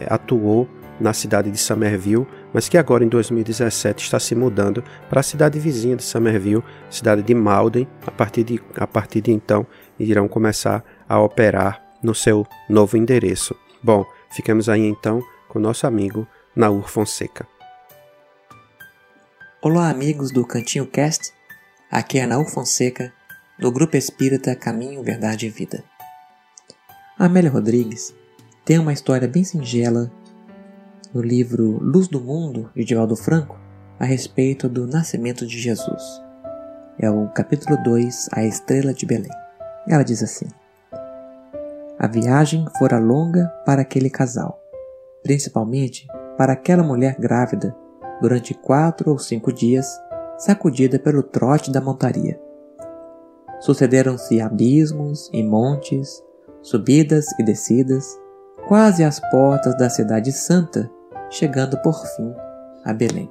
é, 0.00 0.06
atuou 0.08 0.66
na 0.98 1.12
cidade 1.12 1.50
de 1.50 1.58
Somerville, 1.58 2.26
mas 2.52 2.68
que 2.68 2.76
agora 2.76 3.04
em 3.04 3.08
2017 3.08 4.04
está 4.04 4.20
se 4.20 4.34
mudando 4.34 4.84
para 5.08 5.20
a 5.20 5.22
cidade 5.22 5.58
vizinha 5.58 5.96
de 5.96 6.02
Somerville, 6.02 6.62
cidade 6.90 7.22
de 7.22 7.34
Malden. 7.34 7.88
A 8.06 8.10
partir 8.10 8.44
de, 8.44 8.62
a 8.76 8.86
partir 8.86 9.20
de 9.20 9.32
então, 9.32 9.66
irão 9.98 10.28
começar 10.28 10.84
a 11.08 11.20
operar 11.20 11.82
no 12.02 12.14
seu 12.14 12.46
novo 12.68 12.96
endereço. 12.96 13.54
Bom, 13.82 14.04
ficamos 14.30 14.68
aí 14.68 14.86
então 14.86 15.22
com 15.48 15.58
nosso 15.58 15.86
amigo 15.86 16.26
Naur 16.54 16.88
Fonseca. 16.88 17.46
Olá, 19.60 19.88
amigos 19.88 20.32
do 20.32 20.44
Cantinho 20.44 20.86
Cast. 20.86 21.32
Aqui 21.90 22.18
é 22.18 22.22
Anaú 22.22 22.44
Fonseca, 22.44 23.12
do 23.58 23.70
Grupo 23.70 23.96
Espírita 23.96 24.56
Caminho, 24.56 25.02
Verdade 25.02 25.46
e 25.46 25.50
Vida. 25.50 25.84
Amélia 27.18 27.50
Rodrigues 27.50 28.14
tem 28.64 28.78
uma 28.78 28.92
história 28.92 29.28
bem 29.28 29.44
singela 29.44 30.10
no 31.12 31.20
livro 31.20 31.78
Luz 31.78 32.08
do 32.08 32.20
Mundo, 32.20 32.70
de 32.74 32.84
Divaldo 32.84 33.14
Franco, 33.16 33.58
a 33.98 34.04
respeito 34.04 34.68
do 34.68 34.86
nascimento 34.86 35.46
de 35.46 35.58
Jesus. 35.58 36.02
É 36.98 37.10
o 37.10 37.28
capítulo 37.28 37.76
2, 37.82 38.28
A 38.32 38.44
Estrela 38.44 38.94
de 38.94 39.04
Belém. 39.04 39.30
Ela 39.86 40.02
diz 40.02 40.22
assim: 40.22 40.46
A 41.98 42.06
viagem 42.06 42.64
fora 42.78 42.98
longa 42.98 43.46
para 43.66 43.82
aquele 43.82 44.08
casal, 44.08 44.60
principalmente 45.22 46.06
para 46.38 46.54
aquela 46.54 46.82
mulher 46.82 47.16
grávida 47.18 47.76
durante 48.20 48.54
quatro 48.54 49.10
ou 49.10 49.18
cinco 49.18 49.52
dias, 49.52 49.86
sacudida 50.38 50.98
pelo 50.98 51.22
trote 51.22 51.70
da 51.70 51.80
montaria. 51.80 52.40
Sucederam-se 53.60 54.40
abismos 54.40 55.28
e 55.32 55.42
montes, 55.42 56.22
subidas 56.62 57.26
e 57.38 57.44
descidas, 57.44 58.18
quase 58.66 59.04
às 59.04 59.20
portas 59.30 59.76
da 59.76 59.90
Cidade 59.90 60.32
Santa, 60.32 60.90
chegando 61.32 61.76
por 61.78 61.94
fim 62.14 62.32
a 62.84 62.92
Belém. 62.92 63.30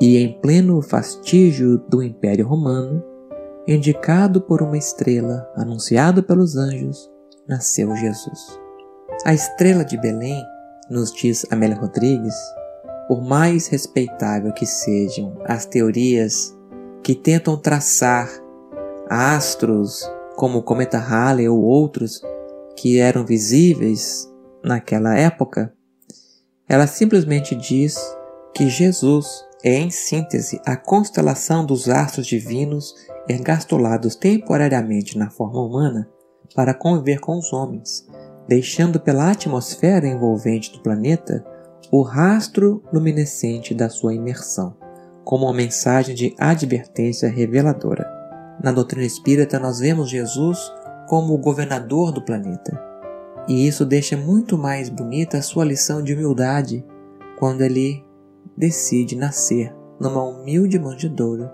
E 0.00 0.16
em 0.16 0.40
pleno 0.40 0.80
fastígio 0.82 1.78
do 1.88 2.02
Império 2.02 2.46
Romano, 2.46 3.04
indicado 3.68 4.40
por 4.40 4.62
uma 4.62 4.76
estrela, 4.76 5.48
anunciado 5.54 6.22
pelos 6.22 6.56
anjos, 6.56 7.08
nasceu 7.46 7.94
Jesus. 7.94 8.58
A 9.24 9.34
estrela 9.34 9.84
de 9.84 9.96
Belém, 9.98 10.42
nos 10.90 11.12
diz 11.12 11.46
Amélia 11.50 11.76
Rodrigues, 11.76 12.34
por 13.06 13.22
mais 13.22 13.68
respeitável 13.68 14.52
que 14.52 14.66
sejam 14.66 15.36
as 15.44 15.66
teorias 15.66 16.56
que 17.02 17.14
tentam 17.14 17.56
traçar 17.56 18.28
astros 19.08 20.10
como 20.36 20.58
o 20.58 20.62
cometa 20.62 20.98
Halley 20.98 21.48
ou 21.48 21.60
outros 21.60 22.20
que 22.76 22.98
eram 22.98 23.24
visíveis 23.24 24.28
naquela 24.64 25.16
época, 25.16 25.72
ela 26.72 26.86
simplesmente 26.86 27.54
diz 27.54 27.98
que 28.54 28.66
Jesus 28.66 29.44
é, 29.62 29.74
em 29.74 29.90
síntese, 29.90 30.58
a 30.64 30.74
constelação 30.74 31.66
dos 31.66 31.86
astros 31.86 32.26
divinos 32.26 32.94
engastolados 33.28 34.16
temporariamente 34.16 35.18
na 35.18 35.28
forma 35.28 35.60
humana 35.60 36.08
para 36.54 36.72
conviver 36.72 37.20
com 37.20 37.36
os 37.36 37.52
homens, 37.52 38.08
deixando 38.48 38.98
pela 38.98 39.30
atmosfera 39.30 40.08
envolvente 40.08 40.72
do 40.72 40.82
planeta 40.82 41.44
o 41.90 42.00
rastro 42.00 42.82
luminescente 42.90 43.74
da 43.74 43.90
sua 43.90 44.14
imersão, 44.14 44.74
como 45.24 45.44
uma 45.44 45.54
mensagem 45.54 46.14
de 46.14 46.34
advertência 46.38 47.28
reveladora. 47.28 48.10
Na 48.64 48.72
doutrina 48.72 49.04
espírita, 49.04 49.58
nós 49.58 49.78
vemos 49.78 50.08
Jesus 50.08 50.72
como 51.06 51.34
o 51.34 51.38
governador 51.38 52.12
do 52.12 52.24
planeta, 52.24 52.91
e 53.48 53.66
isso 53.66 53.84
deixa 53.84 54.16
muito 54.16 54.56
mais 54.56 54.88
bonita 54.88 55.38
a 55.38 55.42
sua 55.42 55.64
lição 55.64 56.02
de 56.02 56.14
humildade 56.14 56.84
quando 57.38 57.62
ele 57.62 58.04
decide 58.56 59.16
nascer 59.16 59.74
numa 59.98 60.22
humilde 60.22 60.78
manjedoura, 60.78 61.52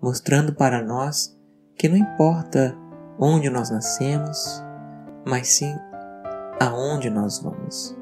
mostrando 0.00 0.54
para 0.54 0.82
nós 0.82 1.36
que 1.76 1.88
não 1.88 1.96
importa 1.96 2.76
onde 3.18 3.50
nós 3.50 3.70
nascemos, 3.70 4.62
mas 5.26 5.48
sim 5.48 5.74
aonde 6.60 7.10
nós 7.10 7.40
vamos. 7.40 7.96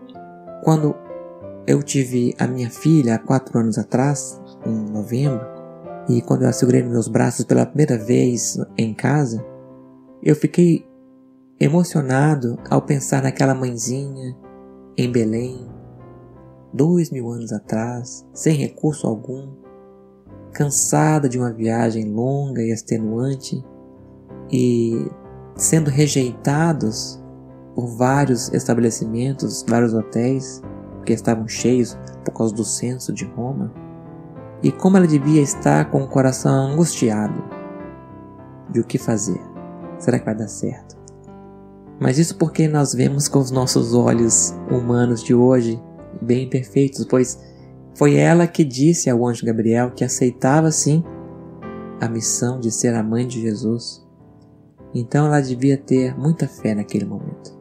Quando 0.63 0.95
eu 1.67 1.83
tive 1.83 2.35
a 2.39 2.47
minha 2.47 2.71
filha 2.71 3.15
há 3.15 3.19
quatro 3.19 3.59
anos 3.59 3.79
atrás, 3.79 4.41
em 4.65 4.91
novembro, 4.91 5.45
e 6.09 6.23
quando 6.23 6.43
eu 6.43 6.49
a 6.49 6.53
segurei 6.53 6.83
nos 6.83 6.93
meus 6.93 7.09
braços 7.09 7.45
pela 7.45 7.67
primeira 7.67 7.99
vez 7.99 8.59
em 8.79 8.95
casa, 8.95 9.45
eu 10.23 10.37
fiquei 10.37 10.87
emocionado 11.59 12.59
ao 12.69 12.83
pensar 12.83 13.23
naquela 13.23 13.55
mãezinha 13.55 14.37
em 14.97 15.11
Belém, 15.11 15.67
dois 16.73 17.11
mil 17.11 17.31
anos 17.31 17.53
atrás, 17.53 18.27
sem 18.35 18.55
recurso 18.55 19.07
algum, 19.07 19.55
cansada 20.53 21.29
de 21.29 21.39
uma 21.39 21.53
viagem 21.53 22.11
longa 22.13 22.63
e 22.63 22.71
extenuante 22.71 23.65
e 24.51 25.11
sendo 25.55 25.91
rejeitados 25.91 27.23
por 27.75 27.87
vários 27.87 28.53
estabelecimentos, 28.53 29.65
vários 29.69 29.95
hotéis, 29.95 30.63
porque 30.95 31.13
estavam 31.13 31.49
cheios 31.49 31.97
por 32.25 32.33
causa 32.33 32.55
do 32.55 32.65
censo 32.65 33.13
de 33.13 33.25
Roma, 33.25 33.73
e 34.63 34.73
como 34.73 34.97
ela 34.97 35.07
devia 35.07 35.43
estar 35.43 35.91
com 35.91 36.03
o 36.03 36.09
coração 36.09 36.73
angustiado 36.73 37.45
de 38.71 38.81
o 38.81 38.85
que 38.85 38.99
fazer. 38.99 39.41
Será 39.99 40.19
que 40.19 40.25
vai 40.25 40.35
dar 40.35 40.49
certo? 40.49 40.96
Mas 41.99 42.19
isso 42.19 42.37
porque 42.37 42.69
nós 42.69 42.93
vemos 42.93 43.27
com 43.29 43.39
os 43.39 43.51
nossos 43.51 43.95
olhos 43.95 44.55
humanos 44.71 45.23
de 45.23 45.35
hoje 45.35 45.81
bem 46.21 46.49
perfeitos, 46.49 47.05
pois 47.05 47.39
foi 47.95 48.17
ela 48.17 48.47
que 48.47 48.65
disse 48.65 49.09
ao 49.09 49.27
anjo 49.27 49.47
Gabriel 49.47 49.91
que 49.91 50.05
aceitava 50.05 50.71
sim 50.71 51.03
a 52.01 52.09
missão 52.09 52.61
de 52.61 52.71
ser 52.71 52.95
a 52.95 53.03
mãe 53.03 53.27
de 53.27 53.41
Jesus. 53.41 54.07
Então 54.95 55.27
ela 55.27 55.41
devia 55.41 55.79
ter 55.79 56.17
muita 56.19 56.47
fé 56.47 56.75
naquele 56.75 57.07
momento. 57.07 57.57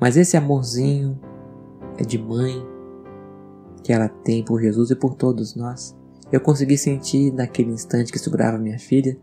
Mas 0.00 0.16
esse 0.16 0.36
amorzinho 0.36 1.18
é 1.98 2.02
de 2.02 2.18
mãe 2.18 2.66
que 3.82 3.92
ela 3.92 4.08
tem 4.08 4.44
por 4.44 4.60
Jesus 4.60 4.90
e 4.90 4.96
por 4.96 5.14
todos 5.14 5.54
nós. 5.54 5.96
Eu 6.32 6.40
consegui 6.40 6.76
sentir 6.76 7.32
naquele 7.32 7.70
instante 7.70 8.10
que 8.10 8.18
segurava 8.18 8.58
minha 8.58 8.78
filha 8.78 9.16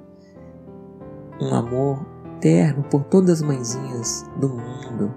um 1.42 1.54
amor 1.54 2.06
terno 2.44 2.84
por 2.84 3.06
todas 3.06 3.42
as 3.42 3.42
mãezinhas 3.42 4.26
do 4.38 4.50
mundo 4.50 5.16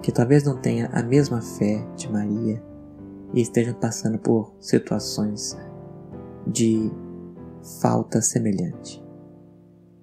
que 0.00 0.10
talvez 0.10 0.42
não 0.42 0.56
tenha 0.56 0.86
a 0.86 1.02
mesma 1.02 1.42
fé 1.42 1.86
de 1.96 2.10
Maria 2.10 2.64
e 3.34 3.42
estejam 3.42 3.74
passando 3.74 4.18
por 4.18 4.54
situações 4.58 5.54
de 6.46 6.90
falta 7.82 8.22
semelhante. 8.22 9.04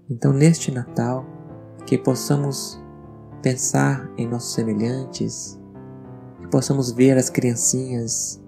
Então, 0.07 0.31
neste 0.31 0.69
Natal, 0.69 1.25
que 1.87 1.97
possamos 1.97 2.79
pensar 3.41 4.07
em 4.15 4.27
nossos 4.27 4.53
semelhantes, 4.53 5.59
que 6.39 6.47
possamos 6.49 6.91
ver 6.91 7.17
as 7.17 7.31
criancinhas 7.31 8.39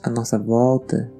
à 0.00 0.08
nossa 0.08 0.38
volta, 0.38 1.12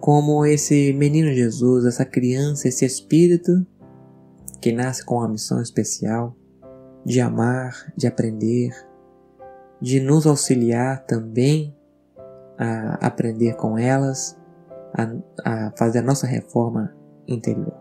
como 0.00 0.44
esse 0.44 0.92
menino 0.92 1.32
Jesus, 1.32 1.84
essa 1.84 2.04
criança, 2.04 2.66
esse 2.66 2.84
espírito 2.84 3.64
que 4.64 4.72
nasce 4.72 5.04
com 5.04 5.16
uma 5.16 5.28
missão 5.28 5.60
especial 5.60 6.34
de 7.04 7.20
amar, 7.20 7.92
de 7.94 8.06
aprender, 8.06 8.70
de 9.78 10.00
nos 10.00 10.26
auxiliar 10.26 11.04
também 11.04 11.76
a 12.56 12.94
aprender 13.06 13.56
com 13.56 13.76
elas, 13.76 14.40
a, 14.94 15.66
a 15.66 15.72
fazer 15.76 15.98
a 15.98 16.02
nossa 16.02 16.26
reforma 16.26 16.96
interior. 17.28 17.74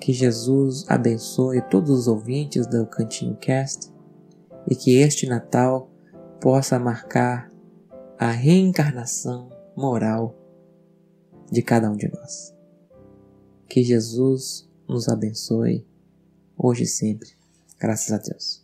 Que 0.00 0.12
Jesus 0.12 0.84
abençoe 0.88 1.62
todos 1.70 1.90
os 1.90 2.08
ouvintes 2.08 2.66
do 2.66 2.84
Cantinho 2.84 3.36
Cast 3.36 3.88
e 4.68 4.74
que 4.74 4.98
este 4.98 5.28
Natal 5.28 5.88
possa 6.40 6.80
marcar 6.80 7.48
a 8.18 8.32
reencarnação 8.32 9.50
moral 9.76 10.34
de 11.48 11.62
cada 11.62 11.88
um 11.88 11.94
de 11.94 12.10
nós. 12.12 12.52
Que 13.68 13.84
Jesus 13.84 14.68
nos 14.88 15.08
abençoe 15.08 15.91
hoje 16.62 16.84
e 16.84 16.86
sempre. 16.86 17.28
Graças 17.80 18.12
a 18.12 18.18
Deus. 18.18 18.62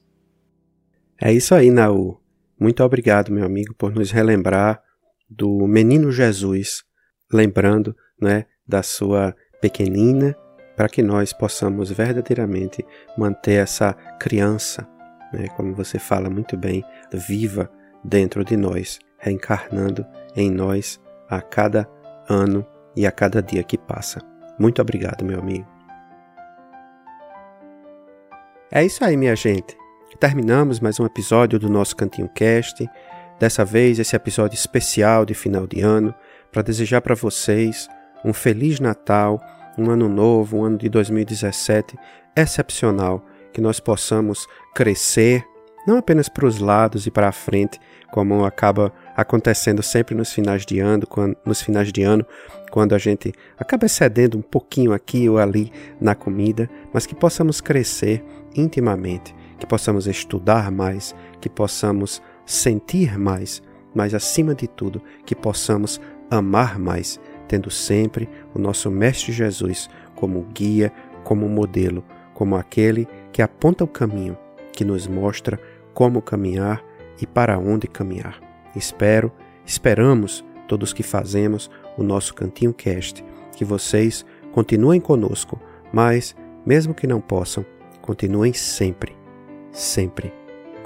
É 1.21 1.33
isso 1.33 1.55
aí, 1.55 1.71
Naú. 1.71 2.21
Muito 2.59 2.83
obrigado, 2.83 3.33
meu 3.33 3.45
amigo, 3.45 3.75
por 3.75 3.93
nos 3.93 4.11
relembrar 4.11 4.83
do 5.29 5.67
menino 5.67 6.11
Jesus, 6.11 6.85
lembrando 7.33 7.97
né, 8.21 8.47
da 8.67 8.83
sua 8.83 9.35
pequenina, 9.61 10.37
para 10.77 10.89
que 10.89 11.03
nós 11.03 11.33
possamos 11.33 11.91
verdadeiramente 11.91 12.85
manter 13.17 13.63
essa 13.63 13.93
criança 14.21 14.89
né, 15.33 15.49
como 15.57 15.75
você 15.75 15.99
fala 15.99 16.31
muito 16.31 16.57
bem, 16.57 16.85
viva 17.13 17.71
dentro 18.05 18.45
de 18.45 18.57
nós, 18.57 18.99
reencarnando 19.19 20.07
em 20.37 20.51
nós 20.51 21.01
a 21.29 21.41
cada 21.41 21.89
ano 22.29 22.67
e 22.97 23.07
a 23.07 23.13
cada 23.13 23.43
dia 23.43 23.63
que 23.63 23.77
passa. 23.77 24.21
Muito 24.59 24.81
obrigado, 24.81 25.25
meu 25.25 25.39
amigo. 25.39 25.78
É 28.71 28.85
isso 28.85 29.03
aí, 29.03 29.17
minha 29.17 29.35
gente. 29.35 29.79
Terminamos 30.21 30.79
mais 30.79 31.01
um 31.01 31.07
episódio 31.07 31.59
do 31.59 31.71
nosso 31.71 31.97
Cantinho 31.97 32.29
Cast. 32.29 32.87
Dessa 33.41 33.65
vez, 33.65 33.99
esse 33.99 34.15
episódio 34.15 34.57
especial 34.57 35.25
de 35.25 35.33
final 35.33 35.67
de 35.67 35.81
ano, 35.81 36.15
para 36.53 36.61
desejar 36.61 37.01
para 37.01 37.15
vocês 37.15 37.89
um 38.23 38.35
Feliz 38.35 38.79
Natal, 38.79 39.41
um 39.79 39.91
ano 39.91 40.07
novo, 40.07 40.59
um 40.59 40.65
ano 40.65 40.77
de 40.77 40.91
2017 40.91 41.97
excepcional 42.37 43.25
que 43.55 43.61
nós 43.63 43.81
possamos 43.81 44.47
crescer, 44.75 45.47
não 45.87 45.97
apenas 45.97 46.29
para 46.29 46.45
os 46.45 46.59
lados 46.59 47.07
e 47.07 47.11
para 47.11 47.29
a 47.29 47.33
frente, 47.33 47.81
como 48.11 48.45
acaba 48.45 48.93
acontecendo 49.17 49.83
sempre 49.83 50.15
nos 50.15 50.31
finais 50.31 50.67
de 50.67 50.79
ano, 50.79 51.07
quando, 51.07 51.35
nos 51.43 51.63
finais 51.63 51.91
de 51.91 52.03
ano, 52.03 52.25
quando 52.71 52.95
a 52.95 52.99
gente 52.99 53.33
acaba 53.59 53.87
excedendo 53.87 54.37
um 54.37 54.43
pouquinho 54.43 54.93
aqui 54.93 55.27
ou 55.27 55.39
ali 55.39 55.73
na 55.99 56.15
comida, 56.15 56.69
mas 56.93 57.07
que 57.07 57.15
possamos 57.15 57.63
crescer 57.63 58.23
intimamente, 58.55 59.35
que 59.59 59.67
possamos 59.67 60.07
estudar 60.07 60.71
mais, 60.71 61.15
que 61.41 61.49
possamos 61.49 62.23
sentir 62.45 63.19
mais, 63.19 63.63
mas 63.95 64.15
acima 64.15 64.55
de 64.55 64.67
tudo, 64.67 65.03
que 65.25 65.35
possamos 65.35 66.01
amar 66.31 66.79
mais, 66.79 67.21
tendo 67.47 67.71
sempre 67.71 68.29
o 68.55 68.59
nosso 68.59 68.91
Mestre 68.91 69.33
Jesus 69.33 69.89
como 70.15 70.43
guia, 70.55 70.93
como 71.25 71.49
modelo, 71.49 72.05
como 72.35 72.57
aquele 72.57 73.09
que 73.33 73.43
aponta 73.43 73.85
o 73.85 73.89
caminho, 73.89 74.37
que 74.73 74.85
nos 74.85 75.07
mostra 75.07 75.59
como 75.93 76.23
caminhar 76.23 76.85
e 77.21 77.27
para 77.27 77.59
onde 77.59 77.87
caminhar. 77.87 78.41
Espero, 78.77 79.33
esperamos 79.67 80.45
todos 80.69 80.93
que 80.93 81.03
fazemos 81.03 81.71
o 81.97 82.03
nosso 82.03 82.35
Cantinho 82.35 82.73
Cast, 82.73 83.25
que 83.57 83.65
vocês 83.65 84.25
continuem 84.53 85.01
conosco, 85.01 85.61
mas, 85.93 86.37
mesmo 86.65 86.95
que 86.95 87.07
não 87.07 87.21
possam, 87.21 87.65
continuem 88.09 88.55
sempre, 88.55 89.15
sempre 89.71 90.33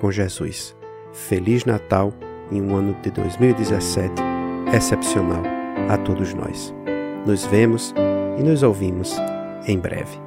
com 0.00 0.10
Jesus. 0.10 0.74
Feliz 1.12 1.64
Natal 1.64 2.12
em 2.50 2.60
um 2.60 2.74
ano 2.74 2.96
de 3.00 3.12
2017 3.12 4.12
excepcional 4.74 5.44
a 5.88 5.96
todos 5.98 6.34
nós. 6.34 6.74
Nos 7.24 7.44
vemos 7.44 7.94
e 8.36 8.42
nos 8.42 8.64
ouvimos 8.64 9.14
em 9.68 9.78
breve. 9.78 10.18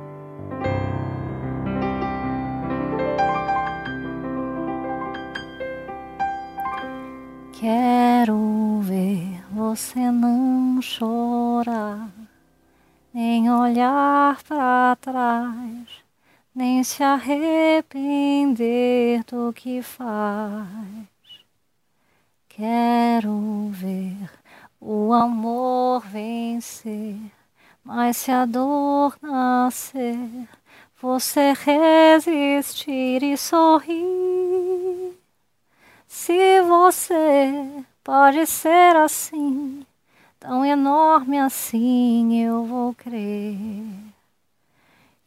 Quero 7.60 8.80
ver 8.84 9.44
você 9.52 10.00
não 10.00 10.82
chorar, 10.82 12.10
nem 13.14 13.52
olhar 13.52 14.42
para 14.48 14.96
trás, 15.02 16.05
nem 16.56 16.84
se 16.86 17.04
arrepender 17.04 18.56
do 19.26 19.52
que 19.52 19.82
faz. 19.82 20.66
Quero 22.48 23.70
ver 23.72 24.30
o 24.80 25.12
amor 25.12 26.00
vencer, 26.08 27.18
mas 27.84 28.16
se 28.16 28.32
a 28.32 28.46
dor 28.46 29.18
nascer, 29.22 30.18
você 31.02 31.52
resistir 31.52 33.22
e 33.22 33.36
sorrir. 33.36 35.14
Se 36.08 36.62
você 36.62 37.84
pode 38.02 38.46
ser 38.48 38.96
assim, 38.96 39.86
tão 40.40 40.64
enorme 40.66 41.38
assim, 41.38 42.42
eu 42.42 42.64
vou 42.64 42.94
crer 42.94 44.05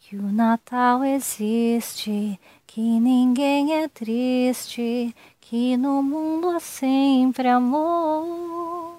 que 0.09 0.16
o 0.16 0.32
Natal 0.32 1.04
existe, 1.04 2.40
que 2.66 2.80
ninguém 2.80 3.74
é 3.74 3.88
triste, 3.88 5.14
que 5.38 5.76
no 5.76 6.02
mundo 6.02 6.48
há 6.48 6.59
sempre 6.59 7.46
amor. 7.46 8.96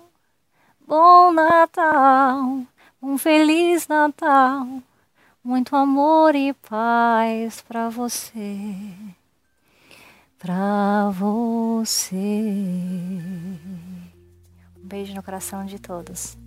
Bom 0.87 1.31
Natal, 1.31 2.61
um 3.01 3.17
feliz 3.17 3.87
Natal, 3.87 4.67
muito 5.43 5.75
amor 5.75 6.35
e 6.35 6.53
paz 6.53 7.59
para 7.61 7.89
você 7.89 8.93
pra 10.37 11.09
você. 11.09 12.15
Um 14.77 14.83
beijo 14.83 15.15
no 15.15 15.23
coração 15.23 15.65
de 15.65 15.79
todos. 15.79 16.37